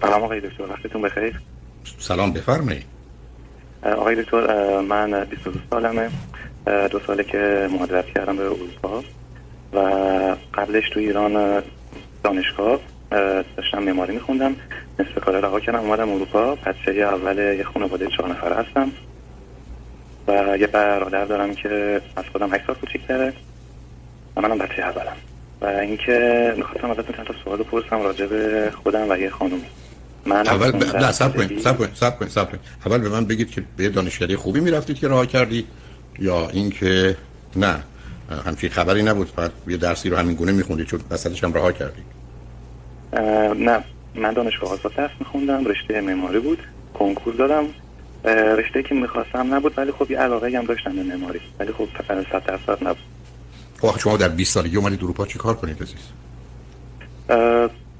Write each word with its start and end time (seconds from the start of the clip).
سلام 0.00 0.22
آقای 0.22 0.40
دکتر 0.40 0.62
وقتتون 0.62 1.02
بخیر. 1.02 1.40
سلام 1.98 2.32
بفرمایید. 2.32 2.84
آقای 3.82 4.22
دکتر 4.22 4.80
من 4.80 5.24
22 5.24 5.60
سالمه. 5.70 6.10
دو 6.90 7.00
ساله 7.06 7.24
که 7.24 7.68
مهاجرت 7.70 8.06
کردم 8.06 8.36
به 8.36 8.42
اروپا 8.42 9.02
و 9.72 9.78
قبلش 10.54 10.90
تو 10.90 11.00
ایران 11.00 11.62
دانشگاه 12.24 12.80
داشتم 13.56 13.82
معماری 13.82 14.14
میخوندم. 14.14 14.56
نصف 14.98 15.24
کار 15.24 15.40
رها 15.40 15.60
کردم 15.60 15.78
اومدم 15.78 16.12
اروپا. 16.12 16.54
بچه 16.54 16.90
اول 16.90 17.38
یه 17.38 17.64
خانواده 17.64 18.06
چهار 18.06 18.30
نفره 18.30 18.54
هستم. 18.54 18.92
و 20.28 20.56
یه 20.60 20.66
برادر 20.66 21.24
دارم 21.24 21.54
که 21.54 22.00
از 22.16 22.24
خودم 22.32 22.54
8 22.54 22.66
سال 22.66 22.76
کوچیک‌تره 22.76 23.32
و 24.36 24.40
منم 24.40 24.58
بچه 24.58 24.82
اولم. 24.82 25.16
و 25.60 25.66
اینکه 25.66 26.54
می‌خواستم 26.56 26.90
ازتون 26.90 27.16
چند 27.16 27.26
تا 27.26 27.34
سوال 27.44 27.58
بپرسم 27.58 28.02
راجع 28.02 28.26
به 28.26 28.72
خودم 28.82 29.10
و 29.10 29.16
یه 29.16 29.30
خانومی. 29.30 29.66
من 30.26 30.48
اول 30.48 30.70
ب... 30.70 30.96
نه 30.96 31.12
سب 31.12 31.36
کنید 31.36 31.60
سب 31.60 31.78
کنید 31.78 31.94
سب 31.94 32.18
کنید 32.18 32.32
سب 32.32 32.50
کنید. 32.50 32.60
اول 32.86 32.98
به 32.98 33.08
من 33.08 33.24
بگید 33.24 33.50
که 33.50 33.62
به 33.76 33.88
دانشگاهی 33.88 34.36
خوبی 34.36 34.60
می‌رفتید 34.60 34.98
که 34.98 35.08
راه 35.08 35.26
کردی 35.26 35.66
یا 36.18 36.48
اینکه 36.48 37.16
نه 37.56 37.82
همچین 38.46 38.70
خبری 38.70 39.02
نبود 39.02 39.28
فقط 39.36 39.50
یه 39.66 39.76
درسی 39.76 40.10
رو 40.10 40.16
همین 40.16 40.34
گونه 40.34 40.52
میخوندید 40.52 40.86
چون 40.86 41.00
وسطش 41.10 41.44
هم 41.44 41.52
راه 41.52 41.72
کردید 41.72 42.04
نه 43.64 43.84
من 44.14 44.32
دانشگاه 44.32 44.72
آزاد 44.72 44.94
درس 44.94 45.10
میخوندم 45.20 45.64
رشته 45.64 46.00
معماری 46.00 46.40
بود 46.40 46.58
کنکور 46.94 47.34
دادم. 47.34 47.64
رشته 48.58 48.82
که 48.82 48.94
می‌خواستم 48.94 49.54
نبود 49.54 49.78
ولی 49.78 49.92
خب 49.92 50.10
یه 50.10 50.18
علاقه 50.18 50.58
هم 50.58 50.64
داشتم 50.64 50.96
به 50.96 51.02
معماری 51.02 51.40
ولی 51.58 51.72
خب 51.72 51.88
100 52.08 52.44
درصد 52.46 52.78
نبود. 52.82 53.02
خب 53.80 53.98
شما 53.98 54.16
در 54.16 54.28
20 54.28 54.54
سالگی 54.54 54.76
اومدید 54.76 55.04
اروپا 55.04 55.26
چی 55.26 55.38
کار 55.38 55.54
کنید 55.54 55.82
عزیز؟ 55.82 55.98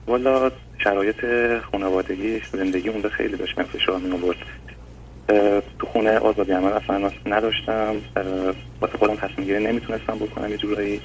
والا 0.07 0.51
شرایط 0.85 1.25
خانوادگی 1.73 2.43
زندگی 2.53 2.89
اونجا 2.89 3.09
خیلی 3.09 3.37
داشت. 3.37 3.59
من 3.59 3.65
فشار 3.65 3.99
می 3.99 4.13
آورد. 4.13 4.37
تو 5.79 5.87
خونه 5.87 6.19
آزادی 6.19 6.53
عمل 6.53 6.73
اصلا 6.73 7.11
نداشتم. 7.27 7.97
واسه 8.81 8.99
خودم 8.99 9.17
تصمیم 9.17 9.47
گیری 9.47 9.65
نمی‌تونستم 9.65 10.19
بکنم 10.19 10.51
یه 10.51 10.57
جورایی. 10.57 11.01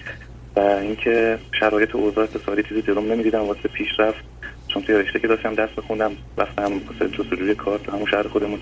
و 0.56 0.60
اینکه 0.60 1.40
شرایط 1.60 1.96
اوضاع 1.96 2.24
اقتصادی 2.24 2.64
چیزی 2.64 2.82
جلوم 2.82 3.12
نمی‌دیدم 3.12 3.40
واسه 3.40 3.70
پیشرفت 3.70 4.24
چون 4.68 4.84
توی 4.84 4.96
رشته 4.96 5.20
که 5.20 5.28
داشتم 5.28 5.54
درس 5.54 5.70
بخوندم 5.78 6.12
رفتم 6.38 6.82
واسه 6.88 7.10
جستجوی 7.18 7.56
کار 7.56 7.80
تو 7.80 7.92
همون 7.92 8.06
شهر 8.06 8.28
خودمون. 8.28 8.60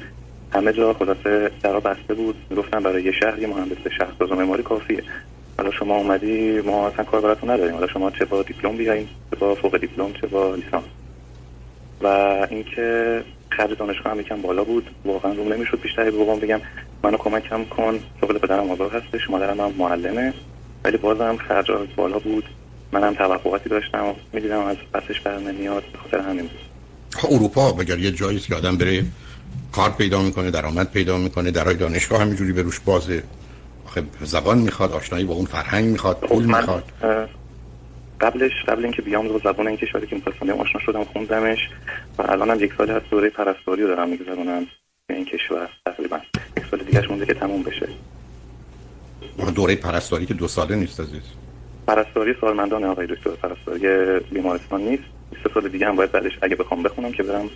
همه 0.54 0.74
جا 0.74 0.94
خلاصه 0.94 1.52
درا 1.64 1.80
بسته 1.80 2.14
بود. 2.14 2.36
می‌گفتن 2.50 2.84
برای 2.84 3.04
یه 3.04 3.12
شهر 3.12 3.40
یه 3.40 3.48
مهندس 3.48 3.78
شهرساز 3.98 4.32
و 4.32 4.36
معماری 4.36 4.64
کافیه. 4.64 5.04
حالا 5.58 5.72
شما 5.72 5.98
اومدی 5.98 6.62
ما 6.62 6.88
اصلا 6.88 7.06
کار 7.06 7.22
براتون 7.22 7.50
نداریم. 7.50 7.74
حالا 7.74 7.88
شما 7.88 8.12
چه 8.12 8.26
با 8.26 8.44
دیپلم 8.44 8.78
بیاین 8.78 9.08
چه 9.30 9.36
با 9.40 9.56
فوق 9.56 9.78
دیپلم 9.78 10.14
چه 10.14 10.28
با 10.28 10.56
لیسانس. 10.56 10.84
و 12.04 12.08
اینکه 12.50 13.22
خرج 13.50 13.78
دانشگاه 13.78 14.12
هم 14.12 14.20
یکم 14.20 14.42
بالا 14.42 14.64
بود. 14.64 14.90
واقعا 15.06 15.34
روم 15.34 15.54
نمی‌شد 15.54 15.82
بیشتر 15.82 16.04
به 16.04 16.12
بابام 16.12 16.40
بگم. 16.40 16.62
منو 17.04 17.18
کمکم 17.18 17.66
کن. 17.66 18.00
شغل 18.22 18.38
پدرم 18.38 18.72
آزاد 18.72 18.92
هستش 18.92 19.30
مادرم 19.30 19.60
هم 19.62 19.74
معلمه. 19.78 20.34
ولی 20.84 20.98
بازم 20.98 21.38
خرج 21.48 21.66
بالا 21.96 22.20
بود. 22.20 22.44
منم 22.92 23.14
توقعاتی 23.14 23.70
داشتم. 23.70 24.16
می‌دیدم 24.34 24.60
از 24.60 24.78
پسش 24.94 25.20
بر 25.20 25.38
نمیاد. 25.38 25.84
خاطر 26.04 26.30
همین 26.30 26.42
بود. 26.42 26.60
خب، 27.16 27.34
اروپا 27.34 27.76
مگر 27.76 28.00
یه 28.00 28.12
جایی 28.12 28.40
که 28.40 28.56
آدم 28.56 28.78
بره 28.78 29.04
کار 29.72 29.90
پیدا 29.90 30.22
می‌کنه 30.22 30.52
درآمد 30.52 30.92
پیدا 30.92 31.18
می‌کنه 31.18 31.52
درای 31.52 31.76
دانشگاه 31.76 32.22
همینجوری 32.22 32.54
به 32.54 32.62
روش 32.62 32.80
بازه. 32.80 33.24
زبان 34.22 34.58
می‌خواد 34.58 34.92
آشنایی 34.92 35.26
با 35.26 35.34
اون 35.34 35.46
فرهنگ 35.46 35.86
می‌خواد 35.86 36.18
خب، 36.22 36.28
پول 36.28 36.46
می‌خواد. 36.46 36.84
قبلش 38.22 38.52
قبل 38.68 38.84
اینکه 38.84 39.02
بیام 39.02 39.30
رو 39.30 39.40
زبان 39.40 39.68
این 39.68 39.78
کشوری 39.78 40.08
که 40.08 40.16
می‌خواستم 40.16 40.50
آشنا 40.50 40.82
شدم 40.86 41.04
خوندمش 41.04 41.70
و 42.18 42.32
الانم 42.32 42.64
یک 42.64 42.74
سال 42.78 42.92
از 42.92 43.02
دوره 43.12 43.30
پرستاری 43.30 43.82
رو 43.82 43.88
دارم 43.88 44.10
میگذرونم 44.10 44.68
به 45.08 45.16
این 45.16 45.26
کشور. 45.26 45.70
تقریبا 45.86 46.20
یک 46.58 46.66
سال 46.72 46.80
دیگه 46.80 47.08
مونده 47.08 47.26
که 47.26 47.34
تموم 47.34 47.64
بشه. 47.64 47.88
دوره 49.56 49.76
پرستاری 49.76 50.26
که 50.26 50.34
دو 50.34 50.48
ساله 50.48 50.76
نیست 50.76 51.00
عزیز. 51.00 51.22
پرستاری 51.88 52.36
سالمندان 52.42 52.84
آقای 52.84 53.08
دکتر. 53.08 53.30
پرستاری 53.30 54.20
بیمارستان 54.20 54.82
نیست. 54.82 55.04
سه 55.44 55.50
سال 55.54 55.70
دیگه 55.70 55.88
هم 55.88 55.96
باید 55.96 56.12
بعدش 56.12 56.32
اگه 56.42 56.56
بخوام 56.56 56.84
بخونم 56.84 57.12
که 57.12 57.24
برم 57.24 57.50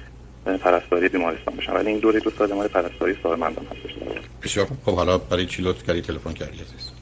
پرستاری 0.58 1.10
بیمارستان 1.10 1.56
بشم. 1.56 1.74
ولی 1.74 1.90
این 1.90 2.00
دوره 2.00 2.20
دو 2.20 2.32
سال 2.38 2.54
مال 2.54 2.68
پرستاری 2.68 3.16
سالمندان 3.24 3.66
هستش. 3.66 3.96
بسیار 4.44 4.68
خب 4.86 4.96
حالا 4.96 5.18
برای 5.18 5.46
چی 5.46 5.62
لطف 5.62 5.84
کردی؟ 5.84 6.02
تلفن 6.02 6.34
کردی 6.34 6.60
عزیز. 6.60 6.95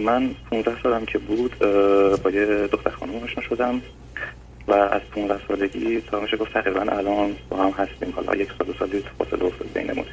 من 0.00 0.34
15 0.50 0.82
سالم 0.82 1.04
که 1.06 1.18
بود 1.18 1.58
با 2.22 2.30
یه 2.30 2.66
دختر 2.66 2.90
خانم 2.90 3.16
آشنا 3.16 3.42
شدم 3.42 3.82
و 4.68 4.72
از 4.72 5.00
15 5.14 5.40
سالگی 5.48 6.00
تا 6.00 6.20
میشه 6.20 6.36
گفت 6.36 6.52
تقریبا 6.52 6.80
الان 6.80 7.36
با 7.48 7.56
هم 7.56 7.70
هستیم. 7.70 8.12
حالا 8.16 8.34
یک 8.34 8.48
سال 8.58 8.66
دو 8.66 8.72
سال 8.72 8.88
فاصله 9.18 9.44
افتاد 9.44 9.68
بینمون 9.74 10.04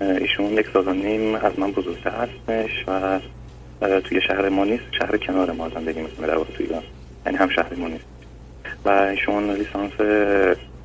ایشون 0.00 0.46
یک 0.46 0.66
سال 0.72 0.88
و 0.88 0.92
نیم 0.92 1.34
از 1.34 1.58
من 1.58 1.72
بزرگتر 1.72 2.10
هستش 2.10 2.70
و 2.86 3.20
توی 4.00 4.20
شهر 4.20 4.48
ما 4.48 4.64
نیست 4.64 4.84
شهر 4.98 5.16
کنار 5.16 5.52
ما 5.52 5.68
زندگی 5.68 6.00
می‌کنه 6.00 6.26
در 6.26 6.36
واقع 6.36 6.50
توی 6.52 6.66
ایران. 6.66 6.82
یعنی 7.26 7.38
هم 7.38 7.48
شهر 7.48 7.74
ما 7.74 7.88
نیست. 7.88 8.04
و 8.84 8.88
ایشون 8.88 9.50
لیسانس 9.50 9.92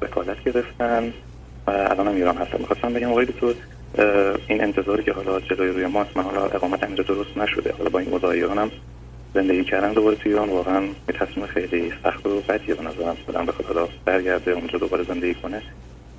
وکالت 0.02 0.44
گرفتن 0.44 1.14
و 1.68 1.72
الان 1.72 2.08
هم 2.08 2.16
ایران 2.16 2.38
هستن. 2.38 2.58
می‌خواستم 2.60 2.94
بگم 2.94 3.10
آقای 3.12 3.26
دکتر 3.26 3.54
این 4.48 4.64
انتظاری 4.64 5.04
که 5.04 5.12
حالا 5.12 5.40
جلوی 5.40 5.68
روی 5.68 5.86
ماست 5.86 6.18
من 6.18 6.24
حالا 6.24 6.46
اقامت 6.46 6.84
اینجا 6.84 7.04
درست 7.04 7.38
نشده. 7.38 7.74
حالا 7.78 7.90
با 7.90 8.00
این 8.00 8.10
اوضاع 8.10 8.30
ایران 8.30 8.58
هم 8.58 8.72
زندگی 9.34 9.64
کردن 9.64 9.94
دوباره 9.94 10.16
توی 10.16 10.32
ایران 10.32 10.50
واقعا 10.50 10.84
یه 10.84 11.16
تصمیم 11.20 11.46
خیلی 11.46 11.94
سخت 12.04 12.26
و 12.26 12.42
بدیه 12.50 12.76
به 12.76 12.84
نظرم. 12.84 13.18
خودم 13.26 13.46
بخواد 13.46 13.68
حالا 13.68 13.88
برگرده 14.06 14.52
اونجا 14.52 14.80
دوباره 14.80 15.04
زندگی 15.04 15.34
کنه. 15.34 15.62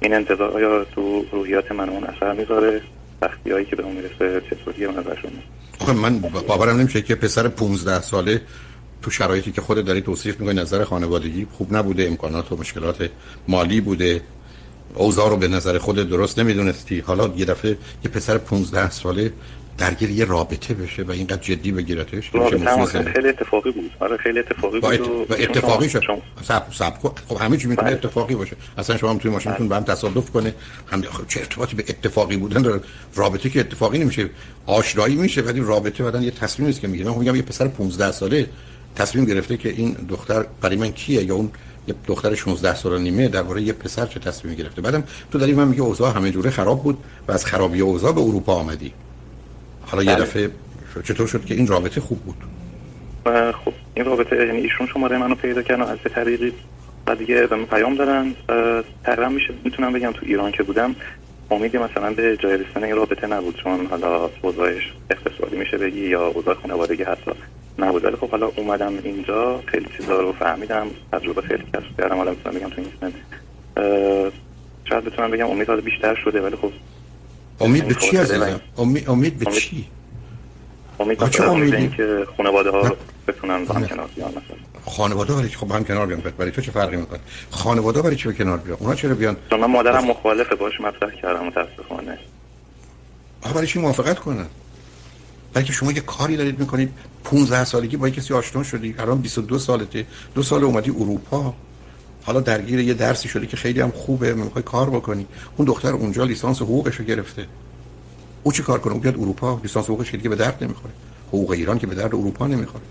این 0.01 0.15
انتظار 0.15 0.51
آیا 0.51 0.85
تو 0.85 1.25
روحیات 1.33 1.73
من 1.73 1.89
اون 1.89 2.05
اثر 2.05 2.33
می‌ذاره؟ 2.33 2.81
سختی 3.21 3.51
هایی 3.51 3.65
که 3.65 3.77
به 3.77 3.83
اون 3.83 3.97
می‌رسه 3.97 4.43
چطوریه 4.51 4.89
به 4.89 5.01
نظر 5.01 5.17
شما؟ 5.23 5.93
من 5.93 6.19
باورم 6.19 6.77
نمیشه 6.77 7.03
که 7.03 7.15
پسر 7.15 7.49
15 7.49 8.01
ساله 8.01 8.41
تو 9.03 9.11
شرایطی 9.11 9.53
که 9.53 9.61
خودت 9.61 9.85
داری 9.85 10.01
توصیف 10.01 10.41
می‌کنی 10.41 10.61
نظر 10.61 10.85
خانوادگی 10.85 11.47
خوب 11.53 11.77
نبوده 11.77 12.07
امکانات 12.07 12.53
و 12.53 12.57
مشکلات 12.57 13.11
مالی 13.49 13.81
بوده. 13.81 14.21
اوضاع 14.95 15.31
رو 15.31 15.37
به 15.37 15.49
نظر 15.49 15.79
خود 15.79 15.97
درست 15.97 16.39
نمی‌دونستی. 16.39 17.01
حالا 17.01 17.33
یه 17.37 17.45
دفعه 17.45 17.71
یه 18.05 18.11
پسر 18.11 18.39
15 18.39 18.91
ساله 18.91 19.33
درگیر 19.79 20.11
یه 20.11 20.25
رابطه 20.25 20.75
بشه 20.75 21.03
و 21.03 21.11
اینقدر 21.11 21.43
جدی 21.43 21.73
بگیرتش 21.73 22.31
خیلی 22.31 23.29
اتفاقی 23.29 23.71
بود. 23.71 23.91
آره 24.01 24.17
خیلی 24.17 24.39
اتفاقی 24.39 24.81
بود 24.81 25.01
و, 25.01 25.05
و 25.29 25.37
اتفاقی 25.39 25.89
شد. 25.89 26.03
سب 26.43 26.63
سب 26.73 26.93
خب 27.29 27.37
همه 27.41 27.57
چی 27.57 27.67
می‌تونه 27.69 27.89
بله. 27.89 27.97
اتفاقی 27.97 28.35
باشه. 28.35 28.57
اصلا 28.79 28.97
شما 28.97 29.11
هم 29.11 29.19
توی 29.19 29.31
ماشینتون 29.31 29.69
به 29.69 29.77
هم 29.77 29.83
تصادف 29.83 30.31
کنه. 30.31 30.55
هم 30.87 31.03
خب 31.03 31.27
چه 31.29 31.41
ارتباطی 31.41 31.77
به 31.77 31.85
اتفاقی 31.89 32.37
بودن 32.37 32.63
داره؟ 32.63 32.81
رابطه 33.15 33.51
که 33.51 33.61
اتفاقی 33.61 33.99
نمیشه. 33.99 34.31
آشنایی 34.67 35.17
میشه 35.17 35.41
ولی 35.41 35.61
رابطه 35.61 36.05
بعدن 36.05 36.23
یه 36.23 36.31
تصمیمی 36.31 36.71
است 36.71 36.81
که 36.81 36.89
می‌گیره. 36.89 37.11
من 37.11 37.19
میگم 37.19 37.37
یه 37.37 37.43
پسر 37.43 37.69
15 37.69 38.13
ساله 38.13 38.47
تصمیم 38.97 39.25
گرفته 39.25 39.57
که 39.57 39.69
این 39.69 39.93
دختر 40.09 40.47
برای 40.61 40.77
من 40.77 40.93
کیه 40.93 41.25
یا 41.25 41.35
اون 41.35 41.51
یه 41.89 41.95
دختر 42.07 42.35
16 42.35 42.75
سال 42.75 43.01
نیمه 43.01 43.29
درباره 43.29 43.63
یه 43.63 43.73
پسر 43.73 44.07
چه 44.07 44.21
تصمیمی 44.21 44.57
گرفته. 44.57 44.83
بعدم 44.83 45.05
تو 45.33 45.39
داری 45.39 45.53
من 45.53 45.69
میگه 45.69 45.83
اوضاع 45.83 46.17
همه 46.17 46.31
جوره 46.31 46.51
خراب 46.51 46.83
بود 46.83 46.99
و 47.29 47.33
از 47.33 47.47
خرابی 47.47 47.81
اوضاع 47.81 48.13
به 48.13 48.21
اروپا 48.21 48.55
آمدی. 48.55 48.93
حالا 49.87 50.03
یه 50.03 50.15
بله. 50.15 50.25
دفعه 50.25 50.51
چطور 51.05 51.27
شد 51.27 51.45
که 51.45 51.55
این 51.55 51.67
رابطه 51.67 52.01
خوب 52.01 52.19
بود؟ 52.19 52.37
خب 53.65 53.73
این 53.95 54.05
رابطه 54.05 54.47
یعنی 54.47 54.59
ایشون 54.59 54.87
شماره 54.87 55.19
منو 55.19 55.35
پیدا 55.35 55.63
کردن 55.63 55.83
از 55.83 55.99
طریقی 56.15 56.53
و 57.07 57.15
دیگه 57.15 57.47
به 57.47 57.57
من 57.57 57.65
پیام 57.65 57.95
دادن. 57.95 58.35
تقریبا 59.05 59.29
میشه 59.29 59.55
می‌تونم 59.65 59.93
بگم 59.93 60.13
تو 60.13 60.21
ایران 60.23 60.53
که 60.53 60.63
بودم 60.63 60.97
امیدی 61.51 61.79
مثلا 61.79 62.13
به 62.13 62.37
جای 62.37 62.57
رسیدن 62.57 62.85
این 62.85 62.97
رابطه 62.97 63.27
نبود 63.27 63.57
چون 63.63 63.87
حالا 63.87 64.31
اوضاعش 64.43 64.93
اقتصادی 65.11 65.57
میشه 65.57 65.79
بگی 65.79 66.09
یا 66.09 66.27
اوضاع 66.27 66.55
خانوادگی 66.55 67.03
حتی 67.03 67.31
نبود 67.79 68.05
ولی 68.05 68.17
خب 68.17 68.31
حالا 68.31 68.51
اومدم 68.57 68.93
اینجا 69.05 69.63
خیلی 69.67 69.87
چیزا 69.97 70.21
رو 70.21 70.33
فهمیدم 70.33 70.87
تجربه 71.13 71.43
خیلی 71.43 71.63
کسب 71.63 71.97
کردم. 71.99 72.17
حالا 72.17 72.31
می‌تونم 72.31 72.55
بگم 72.55 72.69
تو 72.69 72.81
این 72.81 72.93
سن 73.01 73.13
شاید 74.85 75.05
بتونم 75.05 75.31
بگم 75.31 75.47
امید 75.47 75.69
حالا 75.69 75.81
بیشتر 75.81 76.15
شده 76.25 76.41
ولی 76.41 76.57
خب 76.57 76.73
امید 77.61 77.89
به 77.89 77.95
چی 77.95 78.17
عزیزم 78.17 78.61
امید 78.79 79.11
امید 79.11 79.39
به 79.39 79.51
چی؟ 79.51 79.87
امید 81.01 81.19
به 81.19 81.51
امیدی؟ 81.51 81.89
که 81.89 82.27
خانواده 82.37 82.71
ها 82.71 82.97
بتونن 83.29 83.65
با 83.65 83.75
هم 83.75 83.87
کنار 83.87 84.09
بیان 84.17 84.31
مثلا. 84.31 84.57
خانواده 84.87 85.35
برای 85.35 85.49
خب 85.49 85.73
هم 85.73 85.85
کنار 85.85 86.07
بیان. 86.07 86.21
برای 86.21 86.51
تو 86.51 86.61
چه 86.63 86.71
فرقی 86.71 86.97
می‌کنه؟ 86.97 87.21
خانواده 87.51 88.03
برای 88.03 88.17
چی 88.17 88.29
به 88.29 88.35
کنار 88.35 88.59
بیان؟ 88.59 88.79
اونا 88.81 88.95
چرا 88.95 89.15
بیان؟ 89.15 89.37
چون 89.51 89.61
من 89.61 89.67
مادرم 89.67 90.05
مخالفه 90.05 90.55
باش 90.55 90.81
مطرح 90.81 91.11
کردم 91.11 91.47
متاسفانه. 91.47 92.19
برای 93.55 93.67
چی 93.67 93.79
موافقت 93.79 94.19
کنن؟ 94.19 94.47
برای 95.55 95.67
شما 95.67 95.93
یه 95.93 96.01
کاری 96.01 96.37
دارید 96.37 96.61
می‌کنید. 96.61 96.93
15 97.25 97.65
سالگی 97.65 97.97
با 97.97 98.11
کسی 98.11 98.35
آشنا 98.35 98.63
شدی. 98.63 98.95
الان 98.99 99.19
22 99.19 99.59
سالته. 99.59 100.07
دو 100.35 100.43
سال 100.43 100.65
اومدی 100.65 100.91
اروپا. 100.91 101.55
حالا 102.25 102.41
درگیر 102.41 102.79
یه 102.79 102.95
درسی 102.95 103.29
شدی 103.29 103.47
که 103.47 103.57
خیلی 103.57 103.81
هم 103.81 103.91
خوبه. 103.91 104.35
می‌خوای 104.35 104.63
کار 104.63 104.91
بکنی. 104.91 105.27
اون 105.57 105.67
دختر 105.69 105.93
اونجا 105.93 106.25
لیسانس 106.25 106.63
حقوقش 106.63 106.97
رو 106.97 107.05
گرفته. 107.05 107.47
او 108.43 108.53
چی 108.53 108.63
کار 108.63 108.79
کنه؟ 108.79 108.93
او 108.93 109.01
بیاد 109.01 109.15
اروپا. 109.15 109.61
لیسانس 109.63 109.87
حقوقش 109.87 110.11
که 110.11 110.29
به 110.29 110.37
درد 110.37 110.65
نمی‌خوره. 110.65 110.93
حقوق 111.29 111.51
ایران 111.51 111.79
که 111.79 111.87
به 111.87 111.95
درد 111.95 112.15
اروپا 112.15 112.47
نمی‌خوره. 112.47 112.85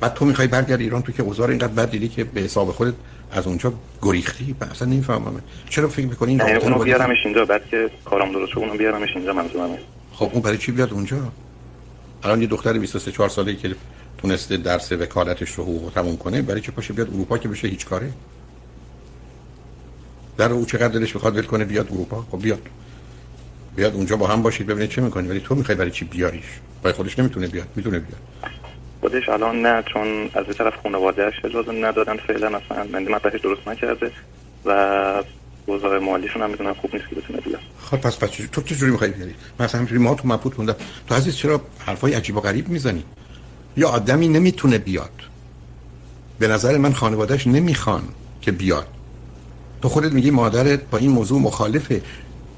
بعد 0.00 0.14
تو 0.14 0.24
می‌خوای 0.24 0.48
برگردی 0.48 0.84
ایران. 0.84 1.02
تو 1.02 1.12
که 1.12 1.22
اوضاع 1.22 1.48
اینقدر 1.48 1.72
بد 1.72 1.90
دیدی 1.90 2.08
که 2.08 2.24
به 2.24 2.40
حساب 2.40 2.72
خودت 2.72 2.94
از 3.32 3.46
اونجا 3.46 3.72
گریختی؟ 4.02 4.54
اصلا 4.70 4.88
نمی‌فهمم. 4.88 5.42
چرا 5.70 5.88
فکر 5.88 6.06
می‌کنین 6.06 6.42
نه 6.42 6.58
اونو 6.58 6.78
بیارمش 6.78 7.18
اینجا. 7.24 7.44
بعد 7.44 7.66
که 7.70 7.90
کارم 8.04 8.32
درست 8.32 8.56
اونو 8.56 8.74
بیارمش 8.74 9.08
اینجا. 9.16 9.32
منظورمه 9.32 9.78
خب 10.22 10.30
اون 10.32 10.42
برای 10.42 10.58
چی 10.58 10.72
بیاد 10.72 10.92
اونجا؟ 10.92 11.32
الان 12.22 12.42
یه 12.42 12.46
دختر 12.46 12.78
23 12.78 13.12
4 13.12 13.28
ساله 13.28 13.54
که 13.54 13.74
تونسته 14.18 14.56
درس 14.56 14.92
وکالتش 14.92 15.50
رو 15.50 15.64
حقوق 15.64 15.92
تموم 15.92 16.16
کنه 16.16 16.42
برای 16.42 16.60
چه 16.60 16.72
پاشه 16.72 16.92
بیاد 16.94 17.08
اروپا 17.08 17.38
که 17.38 17.48
بشه 17.48 17.68
هیچ 17.68 17.86
کاره؟ 17.86 18.12
در 20.38 20.52
او 20.52 20.66
چقدر 20.66 20.88
دلش 20.88 21.16
بخواد 21.16 21.36
ول 21.36 21.42
کنه 21.42 21.64
بیاد 21.64 21.86
اروپا؟ 21.92 22.24
خب 22.30 22.42
بیاد. 22.42 22.62
بیاد 23.76 23.94
اونجا 23.94 24.16
با 24.16 24.26
هم 24.26 24.42
باشید 24.42 24.66
ببینید 24.66 24.90
چه 24.90 25.02
می‌کنی. 25.02 25.28
ولی 25.28 25.40
تو 25.40 25.54
می‌خوای 25.54 25.78
برای 25.78 25.90
چی 25.90 26.04
بیاریش؟ 26.04 26.60
برای 26.82 26.94
خودش 26.94 27.18
نمی‌تونه 27.18 27.46
بیاد. 27.46 27.68
می‌تونه 27.76 27.98
بیاد. 27.98 28.20
خودش 29.00 29.28
الان 29.28 29.62
نه 29.62 29.82
چون 29.92 30.30
از 30.34 30.46
یه 30.48 30.54
طرف 30.54 30.74
خانواده‌اش 30.82 31.34
اجازه 31.44 31.72
ندادن 31.72 32.16
فعلا 32.16 32.46
اصلا 32.46 32.84
من 32.92 33.04
درست 33.42 33.68
نکرده 33.68 34.10
و 34.64 35.22
اوضاع 35.66 35.98
مالیشون 35.98 36.42
هم 36.42 36.50
می‌دونم 36.50 36.74
خوب 36.74 36.94
نیست 36.94 37.08
که 37.08 37.16
بتونه 37.16 37.40
بیاد 37.40 37.60
خب 37.78 37.96
پس 37.96 38.18
پس 38.18 38.30
تو 38.52 38.62
چه 38.62 38.74
جوری 38.74 38.92
می‌خوای 38.92 39.10
بیاری 39.10 39.34
مثلا 39.60 39.78
همینجوری 39.80 40.02
ما 40.02 40.14
تو 40.14 40.28
مبهوت 40.28 40.58
موندم. 40.58 40.76
تو 41.06 41.14
عزیز 41.14 41.36
چرا 41.36 41.60
حرفای 41.78 42.14
عجیب 42.14 42.36
و 42.36 42.40
غریب 42.40 42.68
می‌زنی؟ 42.68 43.04
یا 43.76 43.88
آدمی 43.88 44.28
نمی‌تونه 44.28 44.78
بیاد. 44.78 45.10
به 46.38 46.48
نظر 46.48 46.78
من 46.78 46.92
خانوادهش 46.92 47.46
نمی‌خوان 47.46 48.02
که 48.40 48.52
بیاد. 48.52 48.86
تو 49.82 49.88
خودت 49.88 50.12
میگی 50.12 50.30
مادرت 50.30 50.90
با 50.90 50.98
این 50.98 51.10
موضوع 51.10 51.40
مخالفه. 51.40 52.02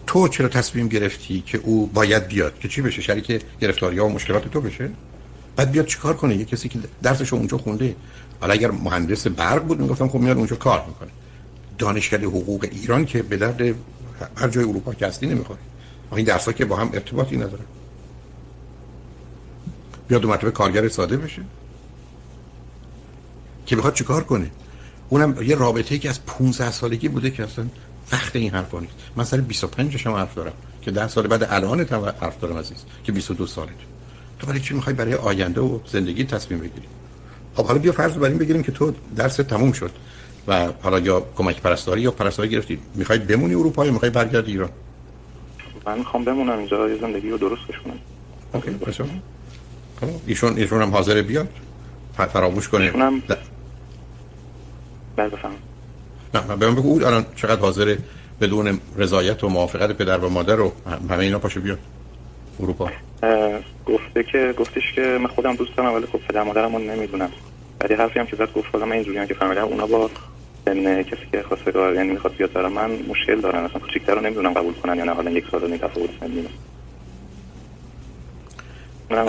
تو 0.07 0.29
چرا 0.29 0.49
تصمیم 0.49 0.89
گرفتی 0.89 1.43
که 1.47 1.59
او 1.59 1.87
باید 1.87 2.29
بیاد؟ 2.29 2.59
که 2.59 2.69
چی 2.69 2.83
بشه؟ 2.83 3.03
شریک 3.03 3.43
گرفتاری 3.61 3.99
ها 3.99 4.07
و 4.07 4.09
مشکلات 4.09 4.49
تو 4.49 4.61
بشه؟ 4.61 4.91
بعد 5.57 5.71
بیاد 5.71 5.87
چیکار 5.87 6.15
کنه؟ 6.17 6.37
یه 6.37 6.45
کسی 6.45 6.69
که 6.69 6.79
درسش 7.03 7.33
اونجا 7.33 7.59
خونده. 7.59 7.97
حالا 8.41 8.53
اگر 8.53 8.71
مهندس 8.71 9.27
برق 9.27 9.63
بود 9.63 9.81
می‌گفتم 9.81 10.09
خب 10.09 10.19
میاد 10.19 10.37
اونجا 10.37 10.57
کار 10.57 10.85
می‌کنه. 10.89 11.11
دانشکده 11.79 12.27
حقوق 12.27 12.69
ایران 12.73 13.05
که 13.05 13.23
به 13.23 13.37
درد 13.37 13.61
هر 14.37 14.49
جای 14.49 14.65
اروپا 14.65 14.95
که 14.95 15.07
هستی 15.07 15.27
نمی‌خوره 15.27 15.59
این 16.17 16.27
درسا 16.27 16.53
که 16.53 16.65
با 16.65 16.77
هم 16.77 16.91
ارتباطی 16.93 17.37
نداره 17.37 17.65
بیاد 20.09 20.21
دو 20.21 20.29
مرتبه 20.29 20.51
کارگر 20.51 20.89
ساده 20.89 21.17
بشه. 21.17 21.43
که 23.67 23.77
بخواد 23.77 23.95
چیکار 23.95 24.25
کنه؟ 24.25 24.51
اونم 25.09 25.43
یه 25.43 25.55
رابطه 25.55 25.99
که 25.99 26.11
از 26.11 26.27
15 26.27 26.71
سالگی 26.71 27.09
بوده 27.09 27.31
که 27.31 27.45
اصلا 27.45 27.67
وقت 28.13 28.37
این 28.37 28.51
حرفا 28.51 28.81
نیست. 28.81 28.95
من 29.17 29.25
سر 29.25 29.41
25 29.41 30.07
هم 30.07 30.15
حرف 30.15 30.35
دارم 30.35 30.53
که 30.83 30.91
10 30.91 31.09
سال 31.09 31.27
بعد 31.27 31.47
الان 31.51 31.81
هم 31.81 32.05
حرف 32.21 32.41
دارم 32.41 32.59
عزیز 32.59 32.79
که 33.05 33.13
22 33.13 33.47
سالت 33.47 33.71
تو 34.39 34.47
برای 34.47 34.61
چی 34.61 34.75
می‌خوای 34.75 34.97
برای 34.97 35.15
آینده 35.15 35.61
و 35.61 35.79
زندگی 35.87 36.25
تصمیم 36.25 36.61
بگیری؟ 36.61 36.87
خب 37.55 37.67
حالا 37.67 37.79
بیا 37.79 37.93
فرض 37.93 38.13
بر 38.13 38.29
این 38.29 38.39
بگیریم 38.39 38.63
که 38.63 38.73
تو 38.73 38.95
درس 39.17 39.37
تموم 39.37 39.73
شد. 39.73 39.91
و 40.49 40.69
حالا 40.83 40.99
یا 40.99 41.23
کمک 41.37 41.61
پرستاری 41.61 42.01
یا 42.01 42.11
پرستاری 42.11 42.49
گرفتی 42.49 42.79
می‌خوای 42.95 43.19
بمونی 43.19 43.55
اروپا 43.55 43.87
یا 43.87 43.93
می‌خوای 43.93 44.11
برگردی 44.11 44.53
ایران؟ 44.53 44.71
من 45.87 45.99
می‌خوام 45.99 46.25
بمونم 46.25 46.59
اینجا 46.59 46.89
یه 46.89 47.01
زندگی 47.01 47.31
رو 47.31 47.39
درست 47.39 47.63
کنم. 47.85 47.99
اوکی 48.53 48.71
پس 48.71 49.01
ایشون 50.27 50.57
ایشون 50.57 50.83
هم 50.83 50.91
حاضر 50.91 51.23
بیاد. 51.23 51.49
فراموش 52.33 52.69
کنه 52.69 52.85
ایشون 52.85 53.23
بله 55.17 55.29
بفهم 55.29 55.51
نه 56.35 56.57
به 56.57 56.67
من 56.67 56.75
بگو 56.75 57.07
الان 57.07 57.27
چقدر 57.37 57.61
حاضر 57.61 57.97
بدون 58.41 58.81
رضایت 58.97 59.45
و 59.45 59.49
موافقت 59.49 59.93
پدر 59.93 60.19
و 60.19 60.29
مادر 60.29 60.57
رو 60.57 60.73
همه 61.11 61.19
اینا 61.19 61.39
پاشو 61.39 61.61
بیاد 61.61 61.79
اروپا؟ 62.61 62.91
گفته 63.87 64.25
که 64.33 64.55
گفتش 64.59 64.93
که 64.95 65.19
من 65.21 65.27
خودم 65.27 65.55
دوست 65.55 65.77
دارم 65.77 65.95
ولی 65.95 66.07
خب 66.07 66.19
پدر 66.19 66.43
مادرمو 66.43 66.79
نمی‌دونم. 66.79 67.31
ولی 67.81 67.95
حرفی 67.95 68.19
هم 68.19 68.27
که 68.27 68.37
زد 68.37 68.53
گفت 68.53 68.75
من 68.75 68.93
اینجوری 68.93 69.27
که 69.27 69.35
فهمیدم 69.35 69.65
اونا 69.65 69.87
با 69.87 70.11
سن 70.65 71.03
کسی 71.03 71.27
که 71.33 71.43
خواستگار 71.43 71.95
یعنی 71.95 72.09
می‌خواد 72.09 72.37
بیاد 72.37 72.53
برای 72.53 72.73
من 72.73 72.91
مشکل 73.09 73.41
دارن. 73.41 73.65
اصلا 73.65 73.79
کوچیک‌تر 73.79 74.15
رو 74.15 74.21
نمی‌دونم 74.21 74.53
قبول 74.53 74.75
کنن 74.75 74.97
یا 74.99 75.05
نه. 75.05 75.13
حالا 75.13 75.31
یک 75.31 75.45
سال 75.51 75.71
نیم 75.71 75.77
تفاوت 75.77 76.11
سنی 76.21 76.47
مهم 79.11 79.27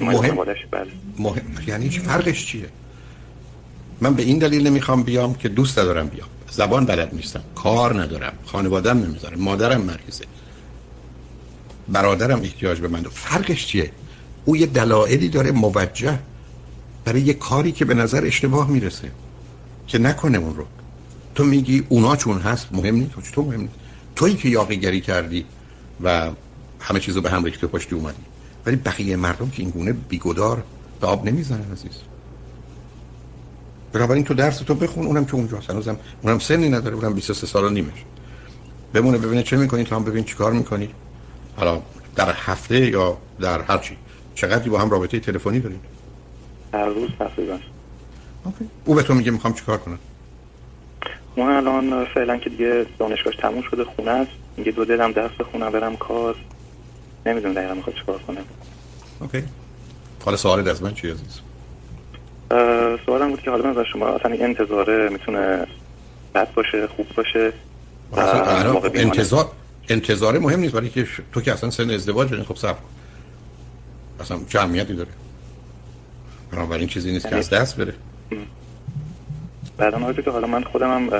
مهم, 0.00 0.36
بله. 0.70 0.86
مهم 1.18 1.42
یعنی 1.66 1.88
چی؟ 1.88 2.00
فرقش 2.00 2.46
چیه؟ 2.46 2.66
من 4.00 4.14
به 4.14 4.22
این 4.22 4.38
دلیل 4.38 4.66
نمی‌خوام 4.66 5.02
بیام 5.02 5.34
که 5.34 5.48
دوست 5.48 5.78
ندارم 5.78 6.08
بیام. 6.08 6.28
زبان 6.50 6.84
بلد 6.86 7.14
نیستم. 7.14 7.42
کار 7.54 8.02
ندارم. 8.02 8.32
خانوادم 8.44 8.98
نمی‌ذاره. 8.98 9.36
مادرم 9.36 9.80
مریضه. 9.80 10.24
برادرم 11.88 12.40
احتیاج 12.42 12.80
به 12.80 12.88
من. 12.88 13.02
فرقش 13.02 13.66
چیه؟ 13.66 13.90
او 14.44 14.56
یه 14.56 14.66
دلایلی 14.66 15.28
داره 15.28 15.50
موجه. 15.50 16.18
برای 17.08 17.20
یه 17.20 17.34
کاری 17.34 17.72
که 17.72 17.84
به 17.84 17.94
نظر 17.94 18.24
اشتباه 18.24 18.70
می‌رسه 18.70 19.10
که 19.86 19.98
نکنه 19.98 20.38
اون 20.38 20.56
رو. 20.56 20.64
تو 21.34 21.44
میگی 21.44 21.86
اونا 21.88 22.16
چون 22.16 22.38
هست 22.38 22.68
مهم 22.72 22.94
نیست. 22.94 23.12
تو 23.32 23.42
مهم 23.42 23.60
نیست. 23.60 23.74
تویی 24.16 24.34
که 24.34 24.48
یاقیگری 24.48 25.00
کردی 25.00 25.44
و 26.02 26.30
همه 26.80 27.00
چیزو 27.00 27.20
به 27.20 27.30
هم 27.30 27.44
ریخته 27.44 27.66
پشتی 27.66 27.94
اومدی. 27.94 28.22
ولی 28.66 28.76
بقیه 28.76 29.16
مردم 29.16 29.50
که 29.50 29.62
این 29.62 29.70
گونه 29.70 29.92
بیگدار 29.92 30.62
به 31.00 31.06
آب 31.06 31.26
نمی‌زنن 31.26 31.72
عزیز. 31.72 31.92
بنابراین 33.92 34.24
تو 34.24 34.34
درس 34.34 34.58
تو 34.58 34.74
بخون 34.74 35.06
اونم 35.06 35.24
که 35.24 35.34
اونجاست 35.34 35.70
هنوزم 35.70 35.96
اونم 36.22 36.38
سنی 36.38 36.68
نداره 36.68 36.96
اونم 36.96 37.14
23 37.14 37.46
سال 37.46 37.64
و 37.64 37.68
نیمش 37.68 38.04
بمونه 38.92 39.18
ببینه 39.18 39.42
چه 39.42 39.56
می‌کنی 39.56 39.84
تو 39.84 39.96
هم 39.96 40.04
ببین 40.04 40.24
چیکار 40.24 40.52
می‌کنی. 40.52 40.88
حالا 41.56 41.82
در 42.16 42.34
هفته 42.36 42.86
یا 42.86 43.18
در 43.40 43.62
هر 43.62 43.78
چی. 43.78 43.96
چقدری 44.34 44.70
با 44.70 44.78
هم 44.78 44.90
رابطه 44.90 45.20
تلفنی 45.20 45.60
دارید 45.60 45.97
هر 46.74 46.84
روز 46.84 47.10
تقریبا. 47.18 47.58
او 48.84 48.94
به 48.94 49.02
تو 49.02 49.14
میگه 49.14 49.30
می‌خوام 49.30 49.54
چیکار 49.54 49.78
کنم؟ 49.78 49.98
ما 51.36 51.56
الان 51.56 52.04
فعلا 52.04 52.36
که 52.36 52.50
دیگه 52.50 52.86
دانشگاهش 52.98 53.36
تموم 53.36 53.62
شده 53.70 53.84
خونه 53.84 54.10
است. 54.10 54.30
میگه 54.56 54.72
دو 54.72 54.84
دلم 54.84 55.12
درس 55.12 55.30
بخونم 55.40 55.70
برم 55.70 55.96
کار. 55.96 56.36
نمی‌دونم 57.26 57.54
دقیقا 57.54 57.74
می‌خواد 57.74 57.96
چیکار 57.96 58.18
کنه. 58.18 58.40
اوکی. 59.20 59.42
حالا 60.24 60.36
سوال 60.36 60.68
از 60.68 60.82
من 60.82 60.94
چی 60.94 61.10
عزیز؟ 61.10 61.40
سوالم 63.06 63.30
بود 63.30 63.42
که 63.42 63.50
حالا 63.50 63.72
من 63.72 63.84
شما 63.92 64.06
اصلا 64.06 64.32
انتظاره 64.32 65.08
می‌تونه 65.08 65.66
بد 66.34 66.54
باشه 66.54 66.86
خوب 66.86 67.06
باشه؟ 67.16 67.52
انتظار 68.94 69.50
انتظار 69.88 70.38
مهم 70.38 70.60
نیست 70.60 70.74
ولی 70.74 70.88
که 70.88 71.06
تو 71.32 71.40
که 71.40 71.52
اصلا 71.52 71.70
سن 71.70 71.90
ازدواج 71.90 72.42
خب 72.42 72.56
صبر 72.56 72.72
کن. 72.72 72.88
اصلا 74.20 74.40
چه 74.48 74.60
اهمیتی 74.60 74.94
داره. 74.94 75.10
بنابراین 76.52 76.88
چیزی 76.88 77.12
نیست 77.12 77.28
که 77.28 77.36
از 77.36 77.50
دست 77.50 77.76
بره. 77.76 77.94
بعدا 79.76 80.12
که 80.12 80.30
حالا 80.30 80.46
من 80.46 80.62
خودم 80.62 80.90
هم 80.90 81.10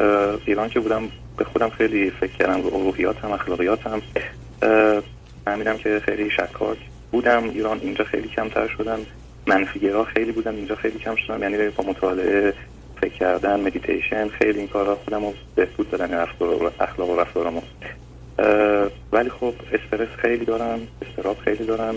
ایران 0.47 0.69
که 0.69 0.81
بودم 0.81 1.09
به 1.37 1.45
خودم 1.45 1.69
خیلی 1.69 2.11
فکر 2.11 2.33
کردم 2.33 2.63
روحیاتم 2.63 3.33
اخلاقیاتم. 3.33 4.03
فهمیدم 5.45 5.77
که 5.77 6.01
خیلی 6.05 6.31
شکاک 6.31 6.79
بودم. 7.13 7.45
ایران 7.45 7.81
اینجا 7.83 8.05
خیلی 8.05 8.29
کمتر 8.29 8.69
شدم 8.69 9.01
منفیگرا 9.47 10.05
خیلی 10.05 10.33
بودم 10.33 10.55
اینجا 10.55 10.75
خیلی 10.75 10.99
کم 10.99 11.15
شدم 11.17 11.43
یعنی 11.43 11.69
با 11.69 11.85
مطالعه 11.85 12.55
فکر 13.01 13.13
کردن 13.13 13.61
مدیتیشن 13.61 14.29
خیلی 14.29 14.59
این 14.59 14.69
کارا 14.69 14.95
خودم 14.95 15.25
رو 15.25 15.35
بهبود 15.55 15.91
دادن 15.91 16.27
اخلاق 16.81 17.11
و 17.11 17.21
رفتارمو 17.21 17.61
ولی 19.13 19.31
خب 19.31 19.55
استرس 19.73 20.09
خیلی 20.23 20.45
دارم 20.45 20.81
استراب 21.03 21.39
خیلی 21.39 21.65
دارم. 21.65 21.95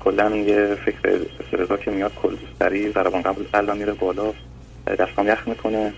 کلا 0.00 0.36
یه 0.36 0.76
فکر 0.84 1.26
استرسا 1.40 1.76
که 1.76 1.90
میاد 1.90 2.12
کل 2.22 2.36
سریع 2.58 2.92
ضربان 2.92 3.22
قبل 3.22 3.42
قلبم 3.52 3.76
میره 3.76 3.92
بالا 3.92 4.32
دستام 4.86 5.28
یخ 5.28 5.48
می‌کنه. 5.48 5.92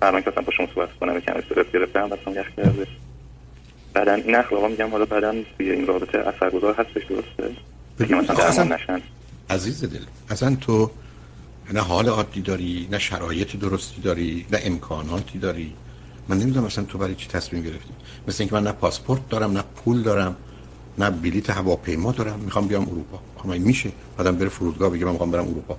برای 0.00 0.22
که 0.22 0.30
با 0.30 0.52
شما 0.52 0.66
صحبت 0.74 0.88
کنم 1.00 1.20
کم 1.20 1.32
استرس 1.32 1.66
گرفتم 1.74 2.08
دستام 2.08 2.34
یخ 2.34 2.46
کرده. 2.56 2.86
بعدن 3.94 4.20
این 4.20 4.34
اخلاقا 4.34 4.68
میگم 4.68 4.90
حالا 4.90 5.04
توی 5.58 5.70
این 5.70 5.86
رابطه 5.86 6.18
اثرگذار 6.18 6.74
هستش 6.74 7.02
درسته؟ 7.08 7.56
دیگه 7.98 8.14
مثلا 8.14 8.36
درمان 8.36 8.72
نشن. 8.72 9.02
عزیز 9.50 9.84
دل 9.84 10.04
اصلا 10.30 10.56
تو 10.56 10.90
نه 11.72 11.80
حال 11.80 12.08
عادی 12.08 12.42
داری 12.42 12.88
نه 12.90 12.98
شرایط 12.98 13.56
درستی 13.56 14.00
داری 14.00 14.46
نه 14.52 14.58
امکاناتی 14.64 15.38
داری. 15.38 15.72
من 16.28 16.38
نمی‌دونم 16.38 16.66
اصلا 16.66 16.84
تو 16.84 16.98
برای 16.98 17.14
چی 17.14 17.28
تصمیم 17.28 17.62
گرفتی. 17.62 17.90
مثل 18.28 18.42
اینکه 18.42 18.54
من 18.54 18.62
نه 18.62 18.72
پاسپورت 18.72 19.28
دارم 19.28 19.52
نه 19.52 19.62
پول 19.76 20.02
دارم 20.02 20.36
نه 20.98 21.10
بلیت 21.10 21.50
هواپیما 21.50 22.12
دارم. 22.12 22.38
می‌خوام 22.38 22.68
بیام 22.68 22.88
اروپا. 22.88 23.18
خب 23.44 23.50
میشه؟ 23.50 23.92
آدم 24.18 24.36
بره 24.36 24.48
فرودگاه 24.48 24.90
بگه 24.90 25.04
من 25.04 25.12
می‌خوام 25.12 25.30
برم 25.30 25.44
اروپا. 25.44 25.76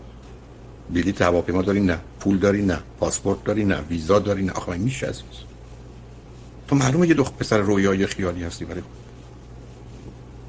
بلیت 0.90 1.22
هواپیما 1.22 1.62
داری 1.62 1.82
نه 1.82 2.00
پول 2.20 2.38
داری 2.38 2.62
نه 2.62 2.80
پاسپورت 3.00 3.44
داری 3.44 3.66
نه 3.66 3.80
ویزا 3.90 4.20
داری 4.20 4.44
نه. 4.44 4.52
آخه 4.52 4.78
میشه 4.78 5.08
عزیز. 5.08 5.24
تو 6.68 6.76
معلومه 6.76 7.08
یه 7.08 7.14
دختر 7.14 7.36
پسر 7.40 7.58
رویای 7.58 8.08
خیالی 8.08 8.44
هستی 8.44 8.66
برای 8.66 8.82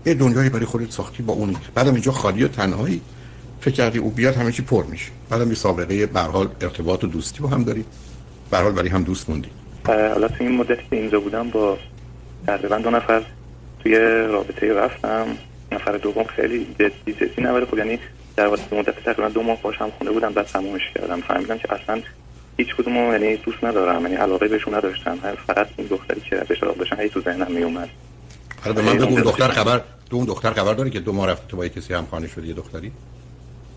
یه 0.07 0.15
دنیایی 0.15 0.51
برای 0.51 0.67
خودت 0.67 0.91
ساختی 0.91 1.23
با 1.23 1.33
اونی 1.33 1.57
بعدم 1.75 1.93
اینجا 1.93 2.13
خالی 2.13 2.45
و 2.45 2.49
تنهایی. 2.49 3.01
فکر 3.61 3.75
کردی 3.75 3.99
او 3.99 4.11
بیاد 4.11 4.35
همه 4.35 4.53
چی 4.53 4.63
پر 4.63 4.85
میشه. 4.85 5.11
بعدم 5.31 5.49
یه 5.49 5.55
سابقه 5.55 6.07
به 6.07 6.21
حال 6.21 6.49
ارتباط 6.61 7.05
و 7.05 7.07
دوستی 7.07 7.41
با 7.41 7.49
هم 7.49 7.65
داری. 7.65 7.85
به 8.51 8.59
حال 8.59 8.73
برای 8.73 8.89
هم 8.89 9.03
دوست 9.03 9.31
موندی. 9.31 9.51
حالا 9.87 10.29
تو 10.29 10.45
این 10.45 10.57
مدتی 10.57 10.83
که 10.91 10.97
اینجا 10.97 11.21
بودم 11.21 11.51
با 11.51 11.79
تقریبا 12.47 12.79
دو 12.79 12.91
نفر 12.91 13.23
توی 13.83 13.99
رابطه 14.33 14.75
رفتم. 14.75 15.27
نفر 15.77 15.97
دوم 15.97 16.25
خیلی 16.25 16.67
جدی 16.81 17.13
جدی 17.13 17.43
ولی 17.43 17.67
خب 17.67 17.79
یعنی 17.79 17.99
در 18.37 18.49
مدت 18.49 19.05
تقریبا 19.05 19.29
دو 19.29 19.43
ماه 19.43 19.63
باشم 19.63 19.91
خونه 19.99 20.11
بودم 20.11 20.33
بعد 20.33 20.47
تمومش 20.47 20.83
کردم. 20.95 21.21
فهمیدم 21.21 21.59
که 21.59 21.73
اصلا 21.73 22.01
هیچ 22.57 22.75
کدوم 22.77 22.95
یعنی 22.95 23.37
دوست 23.37 23.65
ندارم. 23.65 24.03
یعنی 24.03 24.15
علاقه 24.15 24.49
بهشون 24.49 24.75
نداشتم. 24.75 25.19
فقط 25.47 25.69
این 25.77 25.87
دختری 25.87 26.21
که 26.21 26.37
بهش 26.37 26.63
علاقه 26.63 26.79
داشتم 26.79 27.01
هی 27.01 27.09
تو 27.09 27.21
ذهنم 27.21 27.53
می 27.53 27.63
اومد 27.63 27.89
حالا 28.65 28.75
به 28.75 28.83
من 28.83 28.99
بگو 28.99 29.21
دختر 29.21 29.49
خبر 29.49 29.81
تو 30.11 30.17
اون 30.17 30.27
دختر 30.27 30.51
خبر 30.53 30.75
داری 30.75 30.91
که 30.91 31.01
دو 31.01 31.13
ماه 31.13 31.31
رفته 31.31 31.47
تو 31.49 31.57
با 31.57 31.69
کسی 31.69 31.95
همخانه 31.95 32.29
شدی 32.29 32.49
یه 32.49 32.55
دختری؟ 32.55 32.93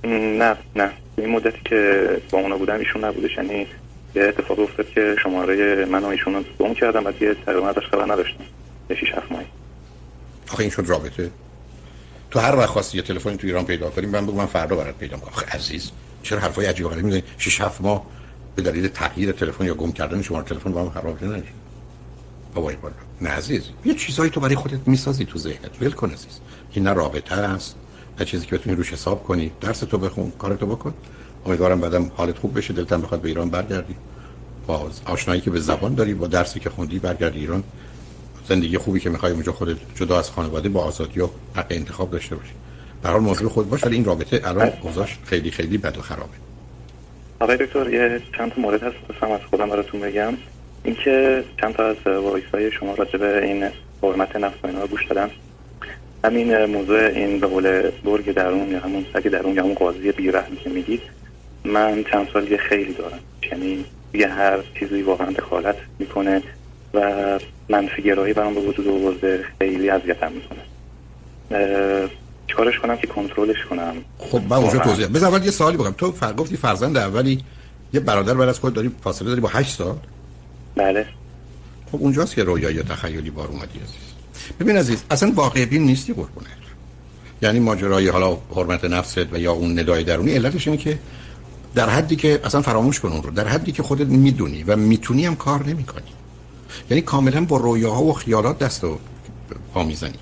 نه 0.03 0.57
نه. 0.75 0.89
این 1.17 1.29
مدتی 1.29 1.59
که 1.65 2.09
با 2.31 2.39
اونا 2.39 2.57
بودم 2.57 2.79
ایشون 2.79 3.03
نبودش. 3.03 3.37
یعنی 3.37 3.67
یه 4.15 4.23
اتفاق 4.23 4.59
افتاد 4.59 4.89
که 4.89 5.15
شماره 5.23 5.85
من 5.85 6.03
و 6.03 6.07
ایشون 6.07 6.33
رو 6.33 6.43
گم 6.59 6.73
کردم. 6.73 7.03
بعد 7.03 7.21
یه 7.21 7.35
تقریبا 7.45 7.69
ازش 7.69 7.87
خبر 7.91 8.11
نداشتم. 8.13 8.43
یه 8.89 8.95
6 8.95 9.13
7 9.13 9.31
ماهی 9.31 9.45
آخه 10.51 10.61
این 10.61 10.69
شد 10.69 10.85
رابطه. 10.87 11.31
تو 12.31 12.39
هر 12.39 12.55
وقت 12.55 12.69
خواستی 12.69 12.98
یه 12.98 13.03
تلفن 13.03 13.36
تو 13.36 13.48
ایران 13.48 13.65
پیدا 13.65 13.89
کنیم 13.89 14.09
من 14.09 14.25
بگو 14.25 14.38
من 14.38 14.45
فردا 14.45 14.75
برات 14.75 14.95
پیدا 14.95 15.17
کنم. 15.17 15.33
آخه 15.33 15.45
عزیز 15.45 15.91
چرا 16.24 16.39
حرفای 16.39 16.65
عجیب 16.65 16.88
غریب 16.88 17.05
می‌زنی؟ 17.05 17.24
6 17.38 17.62
7 17.62 17.81
ماه 17.81 18.05
به 18.55 18.62
دلیل 18.62 18.88
تغییر 18.88 19.31
تلفن 19.31 19.65
یا 19.65 19.74
گم 19.74 19.91
کردن 19.91 20.21
شماره 20.21 20.45
تلفن 20.45 20.71
با 20.71 20.81
هم 20.81 20.89
خراب 20.89 21.24
نشه 21.24 21.43
بابای 22.55 22.75
بالا 22.75 22.93
نه 23.21 23.29
عزیز 23.29 23.63
یه 23.86 23.93
چیزایی 23.93 24.31
تو 24.31 24.39
برای 24.39 24.55
خودت 24.55 24.79
می‌سازی 24.86 25.25
تو 25.25 25.39
ذهنت. 25.39 25.81
ول 25.81 25.91
کن 25.91 26.12
عزیز. 26.12 26.39
این 26.71 26.88
نه 26.88 26.93
رابطه 26.93 27.36
است 27.36 27.75
نه 28.19 28.25
چیزی 28.25 28.45
که 28.45 28.57
بتونی 28.57 28.75
روش 28.75 28.93
حساب 28.93 29.24
کنی. 29.24 29.51
درس 29.62 29.79
تو 29.79 29.98
بخون 29.98 30.31
کارتو 30.31 30.65
بکن. 30.65 30.93
امیدوارم 31.45 31.81
بعدم 31.81 32.12
حالت 32.15 32.38
خوب 32.38 32.57
بشه 32.57 32.74
دلت 32.74 32.93
بخواد 32.93 33.21
به 33.21 33.29
ایران 33.29 33.50
برگردی. 33.50 33.95
با 34.67 34.91
آشنایی 35.05 35.41
که 35.41 35.51
به 35.51 35.59
زبان 35.59 35.95
داری 35.95 36.13
با 36.13 36.27
درسی 36.27 36.59
که 36.59 36.69
خوندی 36.69 37.00
برگردی 37.00 37.39
ایران. 37.39 37.63
زندگی 38.49 38.77
خوبی 38.77 38.99
که 38.99 39.09
می‌خوای 39.09 39.31
اونجا 39.31 39.51
خودت 39.51 39.77
جدا 39.95 40.19
از 40.19 40.31
خانواده 40.31 40.69
با 40.69 40.83
آزادی 40.83 41.19
و 41.19 41.27
حق 41.55 41.67
انتخاب 41.69 42.11
داشته 42.11 42.35
باشی. 42.35 42.51
به 43.03 43.09
حال 43.09 43.21
مواظب 43.21 43.47
خود 43.47 43.69
باش 43.69 43.83
ولی 43.83 43.95
این 43.95 44.05
رابطه 44.05 44.41
الان 44.43 44.71
اوضاعش 44.81 45.17
خیلی 45.25 45.51
خیلی 45.51 45.77
بد 45.77 45.97
و 45.97 46.01
خرابه. 46.01 46.37
آقای 47.39 47.57
دکتر 47.57 47.89
یه 47.89 48.21
چند 48.37 48.51
تا 48.51 48.61
مورد 48.61 48.83
هست 48.83 48.95
بسام 49.09 49.31
از 49.31 49.39
خودم 49.49 49.69
براتون 49.69 49.99
بگم. 50.01 50.33
اینکه 50.83 51.43
چند 51.61 51.73
تا 51.75 51.87
از 51.87 51.95
وایس 52.07 52.73
شما 52.79 52.93
راجع 52.93 53.17
به 53.17 53.43
این 53.43 53.67
حرمت 54.03 54.35
نفس 54.35 54.55
و 54.63 54.67
اینا 54.67 54.87
گوش 54.87 55.05
دادم 55.05 55.29
همین 56.25 56.65
موضوع 56.65 56.99
این 56.99 57.39
به 57.39 57.47
قول 57.47 57.81
برگ 58.05 58.33
درون 58.33 58.71
یا 58.71 58.79
همون 58.79 59.05
سگ 59.13 59.27
درون 59.27 59.55
یا 59.55 59.63
همون 59.63 59.75
قاضی 59.75 60.11
بیرحمی 60.11 60.57
که 60.57 60.69
میگید 60.69 61.01
من 61.63 62.03
چند 62.11 62.27
سال 62.33 62.57
خیلی 62.57 62.93
دارم. 62.93 63.19
یعنی 63.51 63.85
یه 64.13 64.27
هر 64.27 64.59
چیزی 64.79 65.01
واقعا 65.01 65.31
دخالت 65.31 65.75
می‌کنه. 65.99 66.41
و 66.93 67.39
منفی 67.69 68.01
گرایی 68.01 68.34
برام 68.34 68.53
به 68.53 68.62
وجود 68.62 68.88
آورده. 68.88 69.43
خیلی 69.60 69.89
اذیتم 69.89 70.31
می‌کنه. 70.31 70.60
چیکارش 72.48 72.79
کنم 72.79 72.98
که 72.98 73.08
کنترلش 73.08 73.65
کنم؟ 73.69 73.93
خب 74.19 74.41
من 74.50 74.58
اونجا 74.58 74.79
توضیح 74.79 75.08
بذار 75.08 75.43
یه 75.43 75.51
سوالی 75.51 75.77
بگم. 75.77 75.91
تو 75.91 76.12
فر 76.12 76.34
گفتی 76.34 76.58
فرزند 76.58 76.98
اولی 76.98 77.43
یه 77.93 78.00
برادر 78.00 78.34
بعد 78.34 78.50
از 78.50 78.60
خود 78.60 78.74
داری 78.74 78.91
فاصله 79.01 79.27
داری 79.27 79.41
با 79.41 79.50
8 79.50 79.77
سال؟ 79.77 79.96
بله. 80.75 81.05
خب 81.91 81.98
اونجاست 82.01 82.36
که 82.36 82.43
رویا 82.43 82.72
یا 82.72 82.84
تخیلی 82.84 83.29
بار 83.29 83.48
اومدی 83.48 83.79
عزیز. 83.79 84.13
ببین 84.60 84.77
عزیز 84.77 85.03
اصلا 85.12 85.31
واقع 85.36 85.65
بین 85.65 85.84
نیستی 85.84 86.13
قربونت. 86.13 86.48
یعنی 87.41 87.60
ماجرای 87.60 88.08
حالا 88.08 88.38
حرمت 88.55 88.86
نفست 88.86 89.34
و 89.34 89.39
یا 89.39 89.51
اون 89.51 89.79
ندای 89.79 90.03
درونی 90.03 90.31
علتش 90.34 90.67
اینه 90.67 90.79
که 90.79 91.00
در 91.75 91.89
حدی 91.89 92.15
که 92.15 92.39
اصلا 92.43 92.62
فراموش 92.62 93.00
کن 93.00 93.10
اون 93.10 93.24
رو. 93.24 93.31
در 93.31 93.48
حدی 93.48 93.72
که 93.72 93.84
خودت 93.84 94.08
می‌دونی 94.08 94.63
و 94.63 94.75
می‌تونی 94.75 95.25
هم 95.25 95.36
کار 95.36 95.65
نمی‌کنی. 95.65 96.12
یعنی 96.89 97.01
کاملا 97.01 97.45
با 97.45 97.57
رویاها 97.57 98.03
و 98.03 98.13
خیالات 98.13 98.59
دست 98.59 98.83
و 98.83 98.99
پا 99.73 99.83
می‌زنی. 99.83 100.19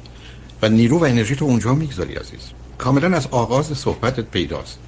و 0.62 0.70
نیرو 0.70 1.00
و 1.00 1.04
انرژی 1.04 1.36
تو 1.36 1.46
اونجا 1.46 1.74
می‌گذاری 1.74 2.16
عزیز. 2.16 2.40
کاملا 2.78 3.18
از 3.18 3.28
آغاز 3.32 3.66
صحبتت 3.66 4.26
پیداست 4.26 4.80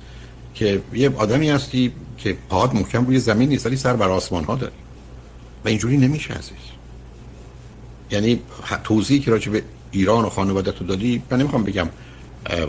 که 0.54 0.82
یه 0.94 1.16
آدمی 1.18 1.50
هستی 1.50 1.92
که 2.18 2.38
پاد 2.50 2.74
محکم 2.74 3.06
روی 3.06 3.20
زمین 3.20 3.50
نیست 3.50 3.66
ولی 3.66 3.78
سر 3.78 3.96
بر 3.96 4.10
آسمان 4.10 4.44
ها 4.44 4.56
داری. 4.56 4.74
و 5.66 5.68
اینجوری 5.68 5.98
نمیشه 5.98 6.34
عزیز. 6.34 6.58
یعنی 8.12 8.39
توضیحی 8.84 9.20
که 9.20 9.32
راجع 9.32 9.51
به 9.51 9.63
ایران 9.92 10.25
و 10.25 10.30
خانواده 10.30 10.72
تو 10.72 10.86
دادی 10.86 11.24
من 11.32 11.39
نمی‌خوام 11.39 11.63
بگم 11.63 11.89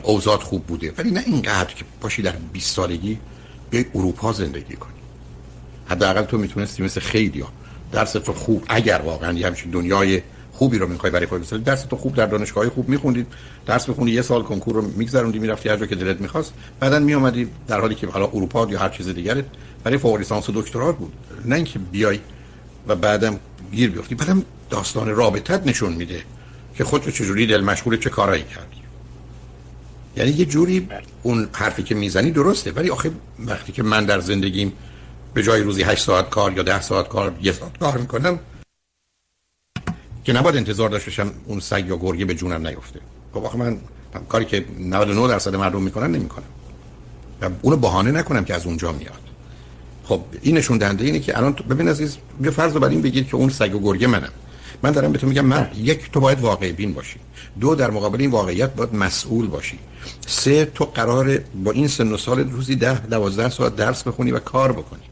اوزاد 0.03 0.41
خوب 0.41 0.65
بوده 0.67 0.93
ولی 0.99 1.11
نه 1.11 1.23
اینقدر 1.27 1.75
که 1.75 1.85
باشی 2.01 2.23
در 2.23 2.33
20 2.53 2.77
سالگی 2.77 3.19
بیای 3.71 3.85
اروپا 3.95 4.33
زندگی 4.33 4.77
کنی. 4.77 4.93
حداقل 5.89 6.23
تو 6.23 6.39
می‌تونستی 6.39 6.83
مثل 6.83 7.01
خیلی 7.01 7.41
ها 7.41 7.53
درس 7.93 8.13
تو 8.13 8.33
خوب. 8.33 8.65
اگر 8.69 9.01
واقعا 9.05 9.39
یه 9.39 9.47
همچین 9.47 9.71
دنیای 9.71 10.23
خوبی 10.53 10.79
رو 10.79 10.89
می‌خوای 10.89 11.13
برای 11.13 11.27
خودت 11.27 11.43
بسازی 11.43 11.63
درس 11.63 11.83
تو 11.83 11.97
خوب 11.97 12.15
در 12.15 12.27
دانشگاه 12.27 12.69
خوب 12.69 12.89
میخوندید 12.89 13.27
درس 13.67 13.89
می‌خونی 13.89 14.11
یه 14.11 14.23
سال 14.23 14.43
کنکور 14.43 14.75
رو 14.75 14.83
میگذروندی 14.83 15.39
می‌رفتی 15.39 15.69
هر 15.69 15.77
جا 15.77 15.87
که 15.87 15.95
دلت 15.95 16.21
می‌خواست. 16.21 16.53
بعدا 16.81 16.99
میومدی 16.99 17.49
در 17.69 17.81
حالی 17.81 17.95
که 17.95 18.07
حالا 18.07 18.27
اروپا 18.27 18.67
یا 18.71 18.79
هر 18.79 18.89
چیز 18.89 19.09
دیگره 19.09 19.45
برای 19.85 19.99
فوق 19.99 20.17
لیسانس 20.17 20.49
و 20.49 20.53
دکترا 20.55 20.93
بود. 20.93 21.13
نه 21.45 21.55
اینکه 21.55 21.79
بیای 21.79 22.19
و 22.89 22.95
بعدم 22.95 23.39
گیر 23.73 23.91
بیفتی 23.91 24.15
بعدم 24.15 24.43
داستان 24.71 25.09
رابطت 25.09 25.67
نشون 25.67 25.93
میده 25.93 26.23
که 26.75 26.85
خودت 26.85 27.09
چجوری 27.09 27.47
دل 27.47 27.61
مشغول 27.61 27.97
چه 27.97 28.11
کارایی 28.11 28.43
کردی. 28.43 28.81
یعنی 30.17 30.31
یه 30.31 30.45
جوری 30.45 30.89
اون 31.23 31.49
حرفی 31.53 31.83
که 31.83 31.95
می‌زنی 31.95 32.31
درسته 32.31 32.73
ولی 32.73 32.91
آخه 32.91 33.11
وقتی 33.47 33.73
که 33.73 33.83
من 33.83 34.05
در 34.05 34.21
زندگیم 34.21 34.73
به 35.35 35.43
جای 35.43 35.63
روزی 35.63 35.83
8 35.83 36.05
ساعت 36.05 36.31
کار 36.31 36.53
یا 36.53 36.63
10 36.63 36.81
ساعت 36.81 37.09
کار 37.09 37.35
یه 37.43 37.53
ساعت 37.53 37.79
کار 37.79 37.99
می‌کنم. 37.99 38.39
که 40.25 40.33
نباید 40.33 40.57
انتظار 40.57 40.89
داشته 40.89 41.11
باشم 41.11 41.33
اون 41.47 41.61
سگ 41.61 41.85
یا 41.89 41.97
گرگه 41.97 42.25
به 42.25 42.35
جونم 42.35 42.67
نیفته. 42.67 43.01
خب 43.35 43.45
آخه 43.45 43.59
من 43.59 43.79
کاری 44.29 44.45
که 44.45 44.65
99 44.79 45.29
درصد 45.29 45.57
مردم 45.57 45.83
می‌کنن 45.83 46.11
نمی‌کنم. 46.11 46.45
و 47.43 47.51
اونو 47.63 47.77
بهانه 47.77 48.11
نکنم 48.11 48.45
که 48.45 48.55
از 48.55 48.67
اونجا 48.67 48.93
میاد. 48.93 49.21
خب 50.05 50.21
این 50.43 50.57
نشون 50.57 50.79
دهنده 50.79 51.05
اینه 51.05 51.21
که 51.21 51.39
الان 51.39 51.53
ببین 51.53 51.89
عزیز 51.89 52.17
یه 52.43 52.51
فرض 52.51 52.73
رو 52.73 52.81
بر 52.81 52.89
این 52.89 53.03
بگید 53.03 53.29
که 53.29 53.37
اون 53.37 53.49
سگ 53.49 53.75
و 53.75 53.81
گرگه 53.81 54.07
منم. 54.07 54.33
من 54.83 54.91
دارم 54.93 55.13
به 55.13 55.19
تو 55.19 55.27
میگم 55.27 55.45
من 55.45 55.71
یک 55.77 56.13
تو 56.13 56.21
باید 56.21 56.41
واقع 56.41 56.73
بین 56.73 56.95
باشی. 56.95 57.21
دو 57.61 57.75
در 57.75 57.91
مقابل 57.91 58.21
این 58.21 58.31
واقعیت 58.31 58.75
باید 58.75 58.95
مسئول 58.95 59.47
باشی. 59.47 59.79
سه 60.27 60.65
تو 60.65 60.85
قرار 60.85 61.39
با 61.39 61.71
این 61.71 61.89
سن 61.89 62.13
و 62.13 62.17
سال 62.17 62.51
روزی 62.51 62.77
ده 62.77 63.07
دوازده 63.07 63.49
ساعت 63.49 63.77
درس 63.77 64.03
بخونی 64.03 64.33
و 64.33 64.39
کار 64.39 64.73
بکنی. 64.73 65.03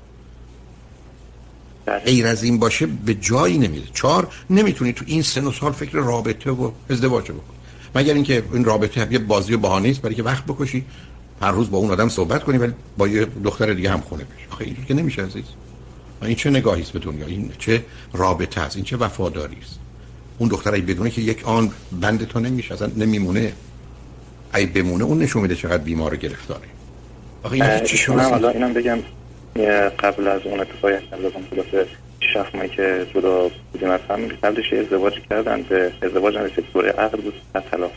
غیر 1.88 2.26
از 2.26 2.42
این 2.42 2.58
باشه 2.58 2.86
به 2.86 3.14
جایی 3.14 3.58
نمیده 3.58 3.86
چهار 3.94 4.28
نمی‌تونی 4.50 4.92
تو 4.92 5.04
این 5.08 5.22
سن 5.22 5.44
و 5.44 5.52
سال 5.52 5.72
فکر 5.72 5.92
رابطه 5.92 6.50
و 6.50 6.70
ازدواج 6.90 7.24
بکنی. 7.24 7.58
مگر 7.94 8.14
اینکه 8.14 8.42
این 8.52 8.64
رابطه 8.64 9.12
یه 9.12 9.18
بازی 9.18 9.54
و 9.54 9.58
بهانه 9.58 9.88
است 9.88 10.02
برای 10.02 10.14
که 10.14 10.22
وقت 10.22 10.44
بکشی 10.44 10.84
هر 11.40 11.50
روز 11.50 11.70
با 11.70 11.78
اون 11.78 11.90
آدم 11.90 12.08
صحبت 12.08 12.44
کنی 12.44 12.58
ولی 12.58 12.72
با 12.98 13.08
یه 13.08 13.26
دختر 13.44 13.72
دیگه 13.72 13.90
هم 13.90 14.00
خونه 14.00 14.24
بشی. 14.24 14.46
آخه 14.50 14.64
اینجوری 14.64 14.86
که 14.86 14.94
نمیشه 14.94 15.22
عزیز. 15.22 15.44
این 16.22 16.36
چه 16.36 16.50
نگاهی 16.50 16.82
است 16.82 16.92
به 16.92 16.98
دنیا؟ 16.98 17.26
این 17.26 17.50
چه 17.58 17.84
رابطه 18.12 18.60
است؟ 18.60 18.76
این 18.76 18.84
چه 18.84 18.96
وفاداری 18.96 19.56
است؟ 19.62 19.78
اون 20.38 20.48
دختر 20.48 20.72
ای 20.72 20.80
بدونه 20.80 21.10
که 21.10 21.20
یک 21.20 21.48
آن 21.48 21.70
بند 22.00 22.24
تو 22.24 22.40
نمیشه 22.40 22.74
اصلا 22.74 22.90
نمیمونه. 22.96 23.52
ای 24.54 24.66
بمونه 24.66 25.04
اون 25.04 25.18
نشون 25.18 25.42
میده 25.42 25.56
چقدر 25.56 25.78
بیمار 25.78 26.16
گرفتاره. 26.16 26.68
آخه 27.42 27.52
این 27.52 27.84
چی 27.84 27.96
شما 27.96 28.22
حالا 28.22 28.48
اینم 28.48 28.72
بگم. 28.72 28.98
قبل 29.98 30.28
از 30.28 30.40
اون 30.44 30.60
اتفاقی 30.60 30.94
که 31.10 31.16
لازم 31.16 31.42
خلاصه 31.50 31.86
شخص 32.34 32.54
مایی 32.54 32.70
که 32.70 33.06
جدا 33.14 33.50
بودیم 33.72 33.90
از 33.90 34.00
هم 34.08 34.28
قبلش 34.28 34.72
ازدواج 34.72 35.14
کردن 35.30 35.62
به 35.62 35.92
ازدواج 36.02 36.34
نرسید 36.34 36.64
دوره 36.72 36.90
عقد 36.90 37.18
بود 37.18 37.34
از 37.54 37.62
طلاق. 37.70 37.92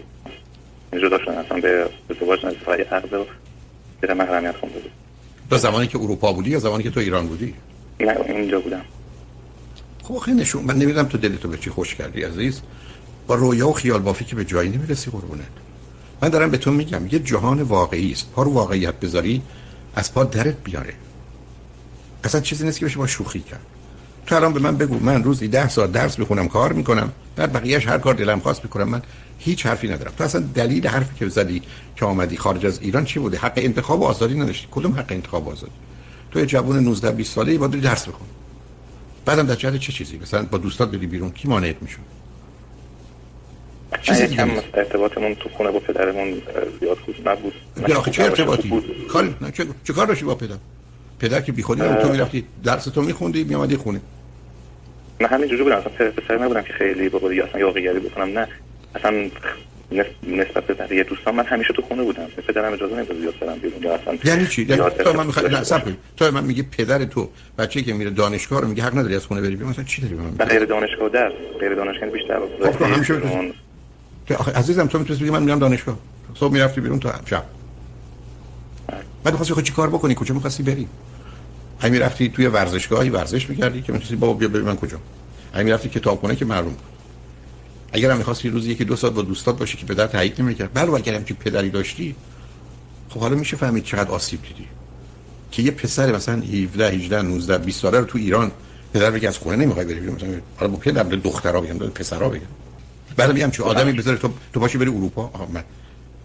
جدا 0.94 1.18
شدن 1.18 1.38
اصلا 1.38 1.62
به 1.62 1.86
ازدواج 2.10 2.46
نرسید 2.46 2.60
فقط 2.60 2.94
عقد 2.94 3.14
و 3.14 3.26
زیر 4.02 4.14
محرمیت 4.14 4.56
خونده 4.56 4.80
بود. 4.80 4.92
تو 5.50 5.58
زمانی 5.58 5.88
که 5.88 5.98
اروپا 5.98 6.34
بودی 6.34 6.50
یا 6.50 6.60
زمانی 6.60 6.84
که 6.84 6.90
تو 6.90 7.00
ایران 7.00 7.28
بودی؟ 7.28 7.54
نه 8.00 8.18
اینجا 8.26 8.60
بودم. 8.60 8.82
خب 10.04 10.18
خیلی 10.18 10.42
نشون 10.42 10.64
من 10.64 10.76
نمی‌دونم 10.76 11.06
تو 11.06 11.18
دلتو 11.18 11.48
به 11.50 11.58
چی 11.58 11.70
خوش 11.70 11.96
کردی 11.96 12.24
عزیز. 12.24 12.62
با 13.28 13.36
رویا 13.36 13.68
و 13.68 13.74
خیال 13.74 14.00
بافی 14.00 14.26
که 14.26 14.36
به 14.36 14.46
جایی 14.46 14.70
نمی‌رسی 14.70 15.12
قربونت. 15.12 15.46
من 16.22 16.30
دارم 16.30 16.52
به 16.52 16.58
تو 16.58 16.72
میگم 16.72 17.08
یه 17.12 17.20
جهان 17.20 17.62
واقعی 17.62 18.12
است. 18.12 18.32
پا 18.32 18.44
رو 18.44 18.54
واقعیت 18.54 18.94
بذاری 18.94 19.42
از 19.96 20.14
پا 20.14 20.24
درت 20.24 20.56
بیاره. 20.64 20.94
اصلا 22.24 22.42
چیزی 22.42 22.66
نیست 22.66 22.80
که 22.80 22.86
بشه 22.86 22.98
با 22.98 23.08
شوخی 23.08 23.40
کرد. 23.40 23.66
تو 24.26 24.36
الان 24.36 24.54
به 24.54 24.60
من 24.60 24.78
بگو 24.78 25.00
من 25.00 25.24
روزی 25.24 25.48
ده 25.48 25.70
ساعت 25.70 25.92
درس 25.92 26.20
بخونم 26.20 26.48
کار 26.48 26.74
می‌کنم 26.74 27.12
بعد 27.36 27.54
بقیهش 27.54 27.88
هر 27.88 27.98
کار 27.98 28.14
دلم 28.14 28.40
خواست 28.40 28.64
می‌کنم 28.64 28.90
من 28.90 29.02
هیچ 29.40 29.66
حرفی 29.66 29.88
ندارم. 29.88 30.14
تو 30.18 30.24
اصلا 30.24 30.44
دلیل 30.56 30.88
حرفی 30.88 31.16
که 31.16 31.28
زدی 31.30 31.62
که 31.96 32.06
آمدی 32.06 32.38
خارج 32.38 32.66
از 32.66 32.82
ایران 32.82 33.06
چی 33.06 33.20
بوده؟ 33.20 33.38
حق 33.38 33.54
انتخاب 33.56 34.02
و 34.02 34.04
آزادی 34.04 34.40
نداشتی. 34.40 34.68
کدوم 34.72 34.92
حق 34.92 35.12
انتخاب 35.12 35.48
و 35.48 35.52
آزادی؟ 35.52 35.74
تو 36.32 36.40
یه 36.40 36.46
جوون 36.46 36.80
19 36.80 37.12
20 37.12 37.34
ساله 37.34 37.52
ای 37.52 37.58
با 37.58 37.68
درس 37.68 38.08
بخون. 38.08 38.28
بعدم 39.26 39.48
در 39.48 39.56
جهت 39.56 39.76
چه 39.76 39.94
چیزی؟ 39.94 40.18
مثلا 40.18 40.44
با 40.44 40.58
دوستات 40.58 40.92
بری 40.92 41.08
بیرون 41.08 41.32
کی 41.32 41.48
مانعت 41.48 41.76
میشه 41.82 41.98
چیزی 44.02 44.28
کم 44.28 44.50
ارتباطمون 44.74 45.36
تو 45.36 45.50
خونه 45.50 45.72
با 45.72 45.80
پدرمون 45.80 46.42
زیاد 46.80 46.98
خوب 47.06 47.16
نبود. 47.30 47.54
نه 47.78 48.12
چه 48.12 48.24
ارتباطی؟ 48.24 48.84
کار 49.10 49.36
نه 49.42 49.52
چه 49.52 49.66
چه 49.84 49.94
کار 49.94 50.08
داشتی 50.08 50.26
با 50.26 50.36
پدر؟ 50.36 50.56
پدر 51.22 51.42
که 51.42 51.52
بیخودی 51.52 51.82
تو 51.82 52.10
می‌رفتی 52.10 52.44
درس 52.64 52.84
تو 52.86 53.02
میخوندی 53.02 53.44
میامدی 53.44 53.78
خونه. 53.78 54.02
نه 55.22 55.28
همین 55.28 55.48
جوری 55.50 55.64
بودم. 55.64 55.76
اصلا 55.76 56.12
پسر 56.12 56.38
نبودم 56.38 56.62
که 56.62 56.74
خیلی 56.74 57.10
با 57.10 57.20
بودی 57.20 57.42
اصلا 57.42 57.60
یاقیگری 57.60 58.00
بکنم 58.00 58.40
نه. 58.40 58.48
اصلا 58.96 59.30
نسبت 60.24 60.64
به 60.64 60.74
بقیه 60.74 61.04
دوستان 61.04 61.36
من 61.36 61.46
همیشه 61.46 61.74
تو 61.74 61.82
خونه 61.82 62.04
بودم. 62.04 62.26
پدرم 62.48 62.74
اجازه 62.74 62.96
نمی‌داد 62.96 63.18
زیاد 63.18 63.40
برم 63.40 63.60
بیرون 63.60 63.84
یا 63.84 63.96
اصلا 63.96 64.18
یعنی 64.24 64.48
چی؟ 64.48 64.66
یعنی 64.70 64.82
تو 65.04 65.14
من 65.14 65.26
می‌خوام 65.26 65.46
نه 65.46 65.64
صبر 65.64 65.92
تو 66.18 66.32
من 66.32 66.44
میگه 66.44 66.64
پدر 66.64 67.06
تو 67.06 67.30
بچه‌ای 67.58 67.86
که 67.86 67.94
میره 67.94 68.10
دانشگاه 68.10 68.62
رو 68.62 68.68
میگه 68.68 68.84
حق 68.84 68.98
نداری 68.98 69.16
از 69.16 69.26
خونه 69.26 69.42
بری 69.42 69.56
بیرون. 69.56 69.70
مثلا 69.70 69.84
چی 69.84 70.02
داری 70.02 70.14
من 70.14 70.46
غیر 70.46 70.66
دانشگاه 70.66 71.10
در. 71.10 71.32
غیر 71.60 71.76
دانشگاه 71.76 72.10
بیشتر 72.10 72.40
خب 72.64 72.72
تو 72.72 72.86
همیشه 72.86 73.22
که 74.26 74.36
آخه 74.36 74.52
عزیزم 74.52 74.88
تو 74.88 75.00
می‌تونی 75.00 75.20
بگی 75.20 75.30
من 75.30 75.44
میرم 75.44 75.60
دانشگاه. 75.60 75.98
صبح 76.36 76.54
می‌رفتی 76.54 76.82
بیرون 76.82 77.00
تا 77.00 77.14
شب. 77.26 77.44
بعد 79.24 79.34
خواستی 79.34 79.54
خود 79.54 79.64
چی 79.64 79.74
کار 79.74 79.90
بکنی؟ 79.90 80.16
کجا 80.16 80.36
می‌خواستی 80.36 80.64
بری؟ 80.64 80.88
همین 81.82 82.02
رفتی 82.02 82.30
توی 82.30 82.48
ورزشگاهی 82.48 83.10
ورزش 83.10 83.50
می‌کردی 83.50 83.82
که 83.82 83.94
می‌تونی 83.94 84.20
بابا 84.20 84.34
بیا 84.34 84.48
ببین 84.48 84.62
من 84.62 84.76
کجا. 84.76 84.98
همین 85.56 85.74
رفتی 85.74 85.90
کتابخونه 85.90 86.36
که 86.36 86.46
معلوم 86.46 86.70
بود. 86.70 86.80
اگر 87.94 88.12
هم 88.12 88.18
می‌خواستی 88.18 88.50
روزی 88.50 88.72
یکی 88.72 88.86
دو 88.86 88.96
ساعت 88.96 89.14
با 89.14 89.22
دوستات 89.22 89.60
باشی 89.60 89.78
که 89.78 89.86
پدر 89.86 90.08
تایید 90.08 90.42
نمی‌کرد. 90.42 90.70
بله 90.74 90.94
اگر 90.94 91.16
هم 91.16 91.24
که 91.24 91.34
پدری 91.34 91.70
داشتی 91.70 92.16
خب 93.10 93.20
حالا 93.20 93.36
میشه 93.36 93.58
فهمید 93.58 93.84
چقدر 93.84 94.12
آسیب 94.12 94.42
دیدی. 94.42 94.68
که 95.52 95.62
یه 95.62 95.72
پسر 95.72 96.16
مثلا 96.16 96.36
17 96.36 96.90
18 96.90 97.22
19 97.22 97.58
20 97.58 97.82
ساله 97.82 98.00
رو 98.00 98.06
تو 98.06 98.18
ایران 98.18 98.52
پدر 98.94 99.12
بگه 99.12 99.28
از 99.28 99.38
خونه 99.38 99.56
نمی‌خوای 99.56 99.86
بری 99.86 100.00
مثلا 100.00 100.30
حالا 100.58 100.72
با 100.72 100.78
پدر 100.78 101.04
دخترا 101.04 101.62
بگم 101.62 101.78
پسرا 101.78 102.30
بگم 102.30 102.42
بعد 103.16 103.34
میگم 103.34 103.52
چه 103.52 103.64
آدمی 103.64 103.92
بذاره 103.92 104.18
تو 104.18 104.30
تو 104.54 104.60
باشی 104.60 104.78
بری 104.78 104.90
اروپا؟ 104.90 105.48
من 105.54 105.64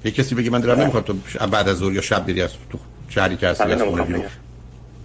یه 0.04 0.10
کسی 0.10 0.34
بگه 0.34 0.50
من 0.50 0.60
دارم 0.60 0.80
نمی‌خوام 0.80 1.02
تو 1.02 1.14
بعد 1.46 1.68
از 1.68 1.76
ظهر 1.76 1.92
یا 1.92 2.00
شب 2.00 2.26
بری 2.26 2.42
از 2.42 2.50
تو 2.70 2.78
شهری 3.08 3.36
که 3.36 3.48
هستی 3.48 3.64
از 3.64 3.82
خونه 3.82 4.02
بیرون. 4.02 4.25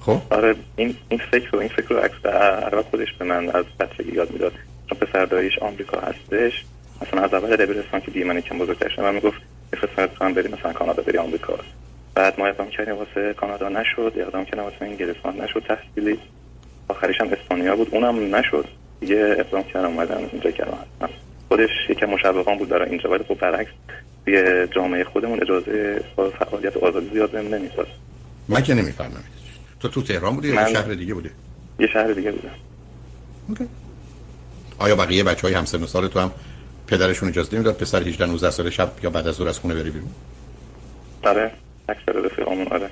خب؟ 0.06 0.22
آره 0.30 0.56
این 0.76 0.96
این 1.10 1.22
فکر 1.32 1.50
رو 1.52 1.60
این 1.60 1.70
فکر 1.70 1.88
رو 1.90 1.98
عکس 1.98 2.26
عرب 2.26 2.82
خودش 2.82 3.14
به 3.20 3.26
من 3.26 3.50
از 3.50 3.66
بچگی 3.80 4.12
یاد 4.12 4.32
می‌داد. 4.32 4.54
چون 4.90 4.98
پسر 4.98 5.26
داییش 5.26 5.60
آمریکا 5.60 6.00
هستش 6.00 6.66
مثلا 7.02 7.22
از 7.22 7.34
اول 7.34 7.56
دبیرستان 7.56 8.02
که 8.02 8.12
دیگه 8.12 8.26
من 8.26 8.42
کم 8.42 8.58
بزرگتر 8.58 8.90
شدم 8.90 9.04
من 9.04 9.16
می‌گفت 9.16 9.42
پسر 9.72 10.08
تو 10.08 10.26
هم 10.26 10.34
بری 10.34 10.48
مثلا 10.48 10.74
کانادا 10.74 11.04
بری 11.04 11.18
آمریکا. 11.18 11.60
بعد 12.16 12.40
ما 12.40 12.48
اقدام 12.48 12.70
کردیم 12.70 12.96
واسه 12.96 13.34
کانادا 13.34 13.70
نشد 13.70 14.14
اقدام 14.16 14.46
کردیم 14.46 14.64
واسه 14.64 14.82
انگلستان 14.82 15.42
نشد 15.42 15.64
تحصیلی. 15.68 16.20
آخریش 16.88 17.22
هم 17.22 17.28
اسپانیا 17.28 17.76
بود 17.76 17.88
اونم 17.92 18.36
نشد. 18.36 18.66
دیگه 19.00 19.36
اقدام 19.40 19.64
کردم 19.64 19.88
اومدم 19.88 20.30
اینجا 20.32 20.52
کردم 20.52 20.78
خودش 21.48 21.70
یکم 21.90 22.06
مشوقان 22.06 22.58
بود 22.58 22.70
برای 22.70 22.90
اینجا 22.90 23.10
ولی 23.10 23.24
خب 23.24 23.36
برعکس 23.40 23.72
توی 24.26 24.68
جامعه 24.76 25.04
خودمون 25.04 25.42
اجازه 25.42 26.02
فعالیت 26.16 26.78
آزادی 26.78 27.10
زیاد 27.14 27.36
نمی‌داد. 27.36 27.88
من 28.48 28.64
که 28.64 28.74
نمی‌فهمم. 28.74 29.24
تو 29.82 29.88
تو 29.88 30.02
تهران 30.02 30.36
بودی 30.36 30.48
یا 30.48 30.74
شهر 30.74 30.94
دیگه 30.94 31.14
بودی؟ 31.14 31.30
یه 31.80 31.88
شهر 31.88 32.14
دیگه 32.14 32.32
بودم. 32.32 32.50
اوکی. 33.48 33.68
آیا 34.80 34.96
بقیه 34.96 35.24
بچه 35.24 35.42
های 35.42 35.54
همسن 35.54 35.86
سال 35.86 36.08
تو 36.08 36.20
هم 36.20 36.32
پدرشون 36.88 37.30
اجازه 37.30 37.56
نمی‌داد 37.56 37.78
پسر 37.78 38.04
18 38.04 38.26
19 38.26 38.52
سال 38.52 38.70
شب 38.70 38.92
یا 39.04 39.10
بعد 39.10 39.28
از 39.28 39.36
ظهر 39.36 39.48
از 39.48 39.60
خونه 39.60 39.76
بری 39.76 39.90
بیرون؟ 39.90 40.10
آره 41.24 41.52
اکثر 41.90 42.12
رفیقامون 42.12 42.68
آره. 42.68 42.90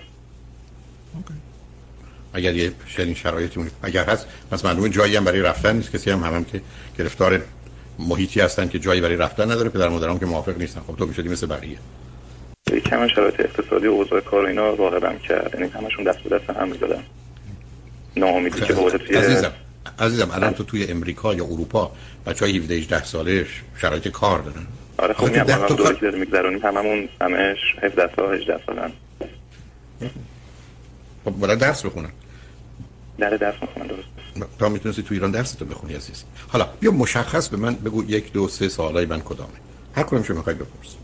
اگر 2.33 2.55
یه 2.55 2.71
چنین 2.97 3.13
شرایطی 3.13 3.65
اگر 3.83 4.05
هست 4.05 4.27
پس 4.51 4.65
معلومه 4.65 4.89
جایی 4.89 5.15
هم 5.15 5.23
برای 5.23 5.41
رفتن 5.41 5.75
نیست. 5.75 5.91
کسی 5.91 6.11
هم 6.11 6.23
هم 6.23 6.45
که 6.45 6.61
گرفتار 6.97 7.41
محیطی 7.99 8.41
هستن 8.41 8.67
که 8.67 8.79
جایی 8.79 9.01
برای 9.01 9.15
رفتن 9.15 9.51
نداره. 9.51 9.69
پدر 9.69 9.89
مادرام 9.89 10.19
که 10.19 10.25
موافق 10.25 10.57
نیستن. 10.57 10.81
خب 10.87 10.95
تو 10.95 11.05
می‌شدی 11.05 11.29
مثل 11.29 11.47
بقیه. 11.47 11.77
کم 12.69 13.07
شرایط 13.07 13.39
اقتصادی 13.39 13.87
و 13.87 13.91
اوضاع 13.91 14.21
کار 14.21 14.45
اینا 14.45 14.73
راغبم 14.73 15.19
کرد. 15.19 15.51
یعنی 15.53 15.71
همشون 15.71 16.03
دست 16.03 16.19
به 16.19 16.37
دست 16.37 16.49
هم 16.49 16.67
می‌دادن 16.67 17.03
ناامیدی 18.17 18.61
که 18.61 18.73
بوده 18.73 18.97
توی 18.97 19.15
عزیزم 19.15 19.51
عزیزم 19.99 20.31
الان 20.31 20.53
تو 20.53 20.63
توی 20.63 20.85
امریکا 20.85 21.33
یا 21.33 21.45
اروپا 21.45 21.91
بچه 22.25 22.45
های 22.45 22.57
17 22.57 22.75
18 22.75 23.03
سالش 23.03 23.47
شرایط 23.77 24.07
کار 24.07 24.39
دارن. 24.39 24.67
آره 24.97 25.13
خب 25.13 25.31
میام 25.31 25.49
الان 25.49 25.75
دوره 25.75 25.95
که 25.95 26.01
داریم 26.01 26.19
میگذرونیم 26.19 26.59
هممون 26.59 27.09
همش 27.21 27.57
17 27.83 28.09
سال 28.15 28.35
18 28.35 28.59
سالن 28.65 28.91
خب 31.25 31.31
باید 31.31 31.59
درس 31.59 31.85
بخونن. 31.85 32.09
در 33.17 33.29
درس 33.29 33.55
می‌خونن 33.61 33.87
درست. 33.87 34.49
تا 34.59 34.69
می‌تونستی 34.69 35.03
تو 35.03 35.13
ایران 35.13 35.31
درس 35.31 35.53
تو 35.53 35.65
بخونی 35.65 35.93
عزیز. 35.93 36.23
حالا 36.47 36.67
بیا 36.79 36.91
مشخص 36.91 37.49
به 37.49 37.57
من 37.57 37.75
بگو 37.75 38.03
یک 38.03 38.33
دو 38.33 38.47
سه 38.47 38.69
سالای 38.69 39.05
من 39.05 39.19
کدامه. 39.19 39.49
هر 39.95 40.03
کدوم 40.03 40.23
شما 40.23 40.37
می‌خوای 40.37 40.55
بپرس. 40.55 40.95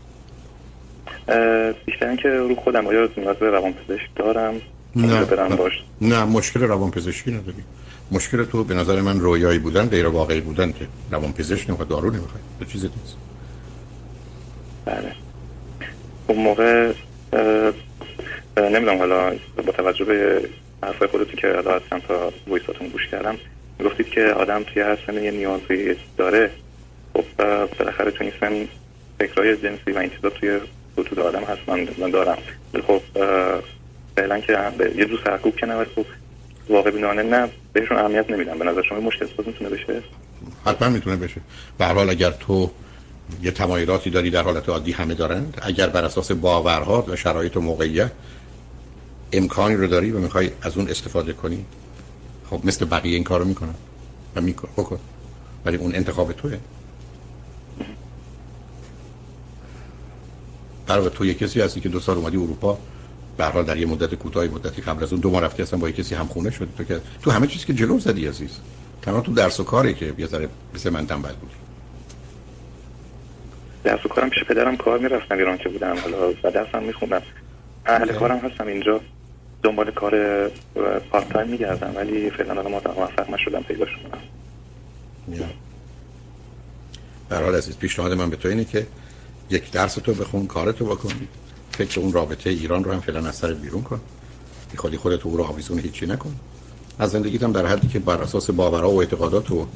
بیشتر 1.86 2.08
اینکه 2.08 2.28
رو 2.28 2.54
خودم. 2.54 2.86
آیا 2.86 3.08
نیاز 3.16 3.36
به 3.36 3.50
روان 3.50 3.72
پزشک 3.72 4.08
دارم؟ 4.16 4.60
نه 4.96 5.24
برم 5.24 5.56
باش. 5.56 5.72
نه 6.00 6.24
مشکل 6.24 6.60
روان 6.60 6.90
پزشکی 6.90 7.30
نداری. 7.30 7.64
مشکل 8.10 8.44
تو 8.44 8.64
به 8.64 8.74
نظر 8.74 9.00
من 9.00 9.20
رویایی 9.20 9.58
بودن 9.58 9.86
غیر 9.88 10.06
واقعی 10.06 10.40
بودن 10.40 10.72
که 10.72 10.86
روان 11.10 11.32
پزشک 11.32 11.68
نمی‌خواد 11.68 11.88
دارو 11.88 12.10
نمی‌خواد. 12.10 12.40
به 12.58 12.66
چیزی 12.66 12.90
نیست 12.96 13.16
بله. 14.84 15.12
اون 16.26 16.38
موقع 16.38 16.92
نمی‌دونم 18.56 18.98
حالا 18.98 19.32
با 19.66 19.72
توجه 19.72 20.04
به 20.04 20.48
حرفای 20.82 21.08
خودتون 21.08 21.34
که 21.34 21.48
حالا 21.48 21.74
از 21.74 21.82
چند 21.90 22.02
تا 22.02 22.32
ویساتون 22.46 22.88
گوش 22.88 23.06
کردم 23.08 23.36
گفتید 23.84 24.08
که 24.08 24.20
آدم 24.20 24.62
توی 24.62 24.82
هر 24.82 24.98
سنه 25.06 25.22
یه 25.22 25.30
نیازی 25.30 25.96
داره. 26.16 26.50
خب 27.14 27.24
بالاخره 27.78 28.10
تو 28.10 28.24
این 28.24 28.32
سن 28.40 28.68
فکرهای 29.18 29.56
جنسی 29.56 29.92
و 29.94 29.98
این 29.98 30.10
چیزا 30.10 30.30
توی 30.30 30.60
وجود 30.96 31.18
آدم 31.18 31.44
هست. 31.44 31.60
من, 31.68 31.88
من 31.98 32.10
دارم. 32.10 32.38
خب 32.86 33.00
فعلا 34.16 34.40
که 34.40 34.52
یه 34.96 35.04
دو 35.04 35.16
سرکوب 35.24 35.56
که 35.56 35.66
نه 35.66 35.84
خب 35.84 36.06
واقع 36.68 36.90
بینانه 36.90 37.22
نه 37.22 37.48
بهشون 37.72 37.96
اهمیت 37.96 38.30
نمیدم. 38.30 38.58
به 38.58 38.64
نظر 38.64 38.82
شما 38.82 39.00
مشکل 39.00 39.26
ساز 39.36 39.46
می‌تونه 39.46 39.70
بشه؟ 39.70 40.02
حتما 40.66 40.88
می‌تونه 40.88 41.16
بشه. 41.16 41.40
به 41.78 41.84
حال 41.84 42.10
اگر 42.10 42.30
تو 42.30 42.70
یه 43.42 43.50
تمایلاتی 43.50 44.10
داری 44.10 44.30
در 44.30 44.42
حالت 44.42 44.68
عادی 44.68 44.92
همه 44.92 45.14
دارند 45.14 45.58
اگر 45.62 45.86
بر 45.86 46.04
اساس 46.04 46.32
باورها 46.32 47.04
و 47.08 47.16
شرایط 47.16 47.56
و 47.56 47.60
موقعیت 47.60 48.10
امکانی 49.32 49.76
رو 49.76 49.86
داری 49.86 50.10
و 50.10 50.18
می‌خوای 50.18 50.50
از 50.62 50.76
اون 50.76 50.88
استفاده 50.88 51.32
کنی 51.32 51.64
خب 52.50 52.60
مثل 52.64 52.84
بقیه 52.84 53.14
این 53.14 53.24
کارو 53.24 53.44
می‌کنن 53.44 53.74
و 54.36 54.40
میکن 54.40 54.68
بکن. 54.76 54.98
ولی 55.64 55.76
اون 55.76 55.94
انتخاب 55.94 56.32
توه. 56.32 56.58
برای 60.86 61.10
تو 61.10 61.26
یه 61.26 61.34
کسی 61.34 61.60
هستی 61.60 61.80
که 61.80 61.88
دو 61.88 62.00
سال 62.00 62.16
اومدی 62.16 62.36
اروپا؟ 62.36 62.78
به 63.36 63.44
حال 63.44 63.64
در 63.64 63.76
یه 63.76 63.86
مدت 63.86 64.14
کوتاهی 64.14 64.48
مدتی 64.48 64.82
قبل 64.82 65.02
از 65.02 65.12
اون 65.12 65.20
دو 65.20 65.30
ماه 65.30 65.42
رفتی 65.42 65.62
اصلا 65.62 65.78
با 65.78 65.88
یه 65.88 65.94
کسی 65.94 66.14
هم 66.14 66.26
خونه 66.26 66.50
شدی. 66.50 66.68
تو 66.78 66.84
که 66.84 67.00
تو 67.22 67.30
همه 67.30 67.46
چیز 67.46 67.64
که 67.64 67.74
جلو 67.74 67.98
زدی 67.98 68.26
عزیز. 68.26 68.50
تمام 69.02 69.20
تو 69.20 69.32
درس 69.32 69.60
و 69.60 69.64
کاری 69.64 69.94
که 69.94 70.14
یه 70.18 70.26
ذره 70.26 70.48
مثل 70.74 70.90
من 70.90 71.06
تنبل 71.06 71.32
بودی. 71.32 71.54
درس 73.84 74.06
و 74.06 74.08
کارم 74.08 74.30
پیش 74.30 74.44
پدرم 74.44 74.76
کار 74.76 74.98
می‌رفتم 74.98 75.38
ایران 75.38 75.58
که 75.58 75.68
بودم. 75.68 75.96
حالا 75.98 76.30
و 76.30 76.50
درسم 76.50 76.82
میخوندم. 76.82 77.22
اهل 77.86 78.12
کارم 78.12 78.38
هستم 78.38 78.66
اینجا. 78.66 79.00
دنبال 79.62 79.90
کار 79.90 80.48
پارت 81.10 81.28
تایم 81.28 81.48
میگردم 81.48 81.92
ولی 81.96 82.30
فعلا 82.30 82.50
الان 82.50 82.72
موفق 82.72 83.30
نشدم 83.30 83.62
پیداش 83.62 83.88
کنم 83.88 84.18
در 87.30 87.42
حال 87.42 87.54
عزیز 87.54 87.76
پیشنهاد 87.76 88.12
من 88.12 88.30
به 88.30 88.36
تو 88.36 88.48
اینه 88.48 88.64
که 88.64 88.86
یک 89.50 89.70
درس 89.70 89.94
تو 89.94 90.14
بخون 90.14 90.46
کارتو 90.46 90.84
بکن. 90.84 91.12
فکر 91.70 92.00
اون 92.00 92.12
رابطه 92.12 92.50
ایران 92.50 92.84
رو 92.84 92.92
هم 92.92 93.00
فعلا 93.00 93.28
از 93.28 93.34
سر 93.34 93.52
بیرون 93.52 93.82
کن. 93.82 94.00
بی 94.72 94.78
خودی 94.78 94.96
خودت 94.96 95.22
رو 95.22 95.42
آویزون 95.42 95.78
هیچی 95.78 96.06
نکن. 96.06 96.34
از 96.98 97.10
زندگیت 97.10 97.42
هم 97.42 97.52
در 97.52 97.66
حدی 97.66 97.88
که 97.88 97.98
بر 97.98 98.22
اساس 98.22 98.50
باورها 98.50 98.90
و 98.90 99.00
اعتقادات 99.00 99.50
و 99.50 99.66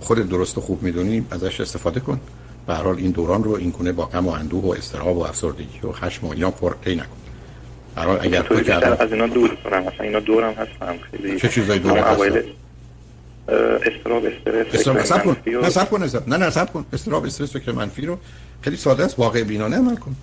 خود 0.00 0.28
درست 0.28 0.58
و 0.58 0.60
خوب 0.60 0.82
می‌دونی 0.82 1.26
ازش 1.30 1.60
استفاده 1.60 2.00
کن. 2.00 2.20
به 2.66 2.74
هر 2.74 2.82
حال 2.82 2.96
این 2.96 3.10
دوران 3.10 3.44
رو 3.44 3.52
این 3.52 3.72
کنه 3.72 3.92
با 3.92 4.04
غم 4.04 4.26
و 4.26 4.30
اندوه 4.30 4.64
و 4.64 4.68
استراب 4.68 5.16
و 5.16 5.20
افسردگی 5.20 5.80
و 5.82 5.92
خشم 5.92 6.26
و 6.26 6.30
اینا 6.30 6.50
پر 6.50 6.74
نکن. 6.86 7.06
هر 7.96 8.08
اگر 8.08 8.42
تو 8.42 8.60
که 8.60 8.74
از 8.74 9.12
اینا 9.12 9.26
دور 9.26 9.56
کنم. 9.64 9.82
مثلا 9.82 10.00
اینا 10.00 10.20
دورم 10.20 10.52
هستم 10.52 10.94
خیلی 11.10 11.40
چه 11.40 11.48
چیزایی 11.48 11.80
دور 11.80 11.98
هستن؟ 11.98 12.42
استراب 13.48 14.24
استرس 14.24 14.88
استراب 14.88 15.22
کن. 15.22 15.36
نه 15.50 15.70
سب 15.70 15.90
کن 15.90 16.02
نه 16.26 16.36
نه 16.36 16.50
سب 16.50 16.72
کن. 16.72 16.86
استراب 16.92 17.24
استرس 17.24 17.52
فکر 17.52 17.72
منفی 17.72 18.06
رو 18.06 18.18
خیلی 18.60 18.76
ساده 18.76 19.04
است 19.04 19.18
واقع 19.18 19.42
بینانه 19.42 19.76
عمل 19.76 19.96
کن. 19.96 20.16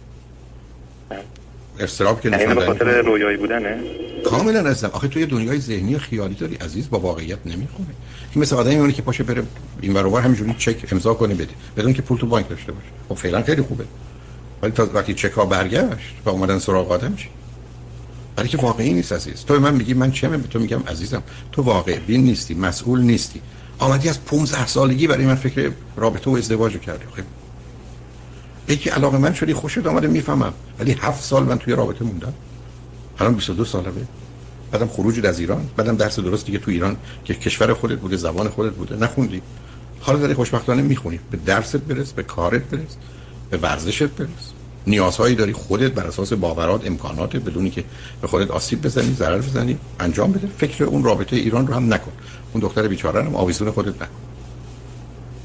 استراب 1.79 2.21
که 2.21 2.29
یعنی 2.29 2.55
به 2.55 2.65
خاطر 2.65 3.01
رویایی 3.01 3.37
بودنه؟ 3.37 3.77
کاملا 4.25 4.69
هستم 4.69 4.89
آخه 4.93 5.07
تو 5.07 5.19
یه 5.19 5.25
دنیای 5.25 5.59
ذهنی 5.59 5.97
خیالی 5.99 6.35
داری 6.35 6.55
عزیز 6.55 6.89
با 6.89 6.99
واقعیت 6.99 7.37
نمی‌خونه 7.45 7.89
این 8.31 8.41
مثل 8.41 8.55
آدمی 8.55 8.75
میمونه 8.75 8.93
که 8.93 9.01
پاشه 9.01 9.23
بره 9.23 9.43
این 9.81 9.93
ور 9.93 10.21
همینجوری 10.21 10.55
چک 10.57 10.87
امضا 10.91 11.13
کنه 11.13 11.33
بده. 11.33 11.53
بدون 11.77 11.93
که 11.93 12.01
پول 12.01 12.17
تو 12.17 12.27
بانک 12.27 12.49
داشته 12.49 12.71
باشه. 12.71 12.87
خب 13.09 13.15
فعلا 13.15 13.43
خیلی 13.43 13.61
خوبه. 13.61 13.85
ولی 14.61 14.71
تا 14.71 14.89
وقتی 14.93 15.13
چک 15.13 15.31
ها 15.31 15.45
برگشت 15.45 16.15
و 16.25 16.29
اومدن 16.29 16.59
سراغ 16.59 16.91
آدم 16.91 17.15
چی؟ 17.15 17.29
برای 18.35 18.49
که 18.49 18.57
واقعی 18.57 18.93
نیست 18.93 19.13
عزیز. 19.13 19.45
تو 19.45 19.59
من 19.59 19.73
میگی 19.73 19.93
من 19.93 20.11
چه 20.11 20.27
به 20.27 20.47
تو 20.47 20.59
میگم 20.59 20.83
عزیزم 20.87 21.23
تو 21.51 21.61
واقع 21.61 21.99
بین 21.99 22.23
نیستی 22.23 22.53
مسئول 22.53 23.01
نیستی. 23.01 23.41
آمدی 23.79 24.09
از 24.09 24.25
15 24.25 24.67
سالگی 24.67 25.07
برای 25.07 25.25
من 25.25 25.35
فکر 25.35 25.71
رابطه 25.95 26.31
و 26.31 26.33
ازدواج 26.33 26.77
کردی. 26.77 27.05
خب 27.15 27.23
یکی 28.67 28.89
علاقه 28.89 29.17
من 29.17 29.33
شدی 29.33 29.53
خوشت 29.53 29.87
آمده 29.87 30.07
می‌فهمم. 30.07 30.53
ولی 30.79 30.97
هفت 31.01 31.23
سال 31.23 31.43
من 31.43 31.57
توی 31.57 31.73
رابطه 31.73 32.05
موندم. 32.05 32.33
الان 33.19 33.33
22 33.33 33.65
سالمه. 33.65 34.07
بعدم 34.71 34.87
خروج 34.87 35.25
از 35.25 35.39
ایران. 35.39 35.69
بعدم 35.77 35.95
درس 35.95 36.19
درست 36.19 36.45
دیگه 36.45 36.57
تو 36.59 36.71
ایران 36.71 36.97
که 37.25 37.33
کشور 37.33 37.73
خودت 37.73 37.99
بوده 37.99 38.17
زبان 38.17 38.49
خودت 38.49 38.73
بوده. 38.73 38.95
نخوندی. 38.95 39.41
حالا 39.99 40.19
داری 40.19 40.33
خوشبختانه 40.33 40.81
می‌خونی. 40.81 41.19
به 41.31 41.37
درست 41.37 41.77
برس 41.77 42.13
به 42.13 42.23
کارت 42.23 42.61
برس 42.61 42.97
به 43.49 43.57
ورزشت 43.57 44.03
برس. 44.03 44.27
نیازهایی 44.87 45.35
داری 45.35 45.53
خودت 45.53 45.91
بر 45.91 46.07
اساس 46.07 46.33
باورات 46.33 46.87
امکانات 46.87 47.37
بدونی 47.37 47.69
که 47.69 47.83
به 48.21 48.27
خودت 48.27 48.51
آسیب 48.51 48.81
بزنی 48.81 49.13
ضرر 49.13 49.37
بزنی 49.37 49.77
انجام 49.99 50.31
بده. 50.31 50.47
فکر 50.57 50.83
اون 50.83 51.03
رابطه 51.03 51.35
ایران 51.35 51.67
رو 51.67 51.73
هم 51.73 51.93
نکن. 51.93 52.11
اون 52.53 52.61
دختر 52.61 52.87
بیچاره 52.87 53.23
هم 53.23 53.35
آویزون 53.35 53.71
خودت 53.71 53.95
نکن. 53.95 54.11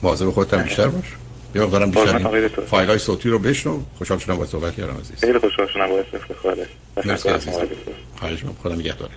مواظب 0.03 0.31
خودت 0.31 0.55
هم 0.55 0.63
بیشتر 0.63 0.89
باش. 0.89 1.05
بیا 1.53 1.67
دارم 1.67 1.91
بیشتر 1.91 2.49
فایل 2.49 2.89
های 2.89 2.99
صوتی 2.99 3.29
رو 3.29 3.39
بشنو. 3.39 3.81
خوشحال 3.99 4.19
شدم 4.19 4.37
با 4.37 4.47
صحبت 4.47 4.77
کردم 4.77 4.97
عزیز. 5.01 5.21
خیلی 5.21 5.39
خوشحال 5.39 5.67
شدم 5.67 5.89
با 5.89 6.05
عزیز 7.35 7.55
خواهش 8.17 8.45
خدا 8.63 8.75
نگهدارت 8.75 9.11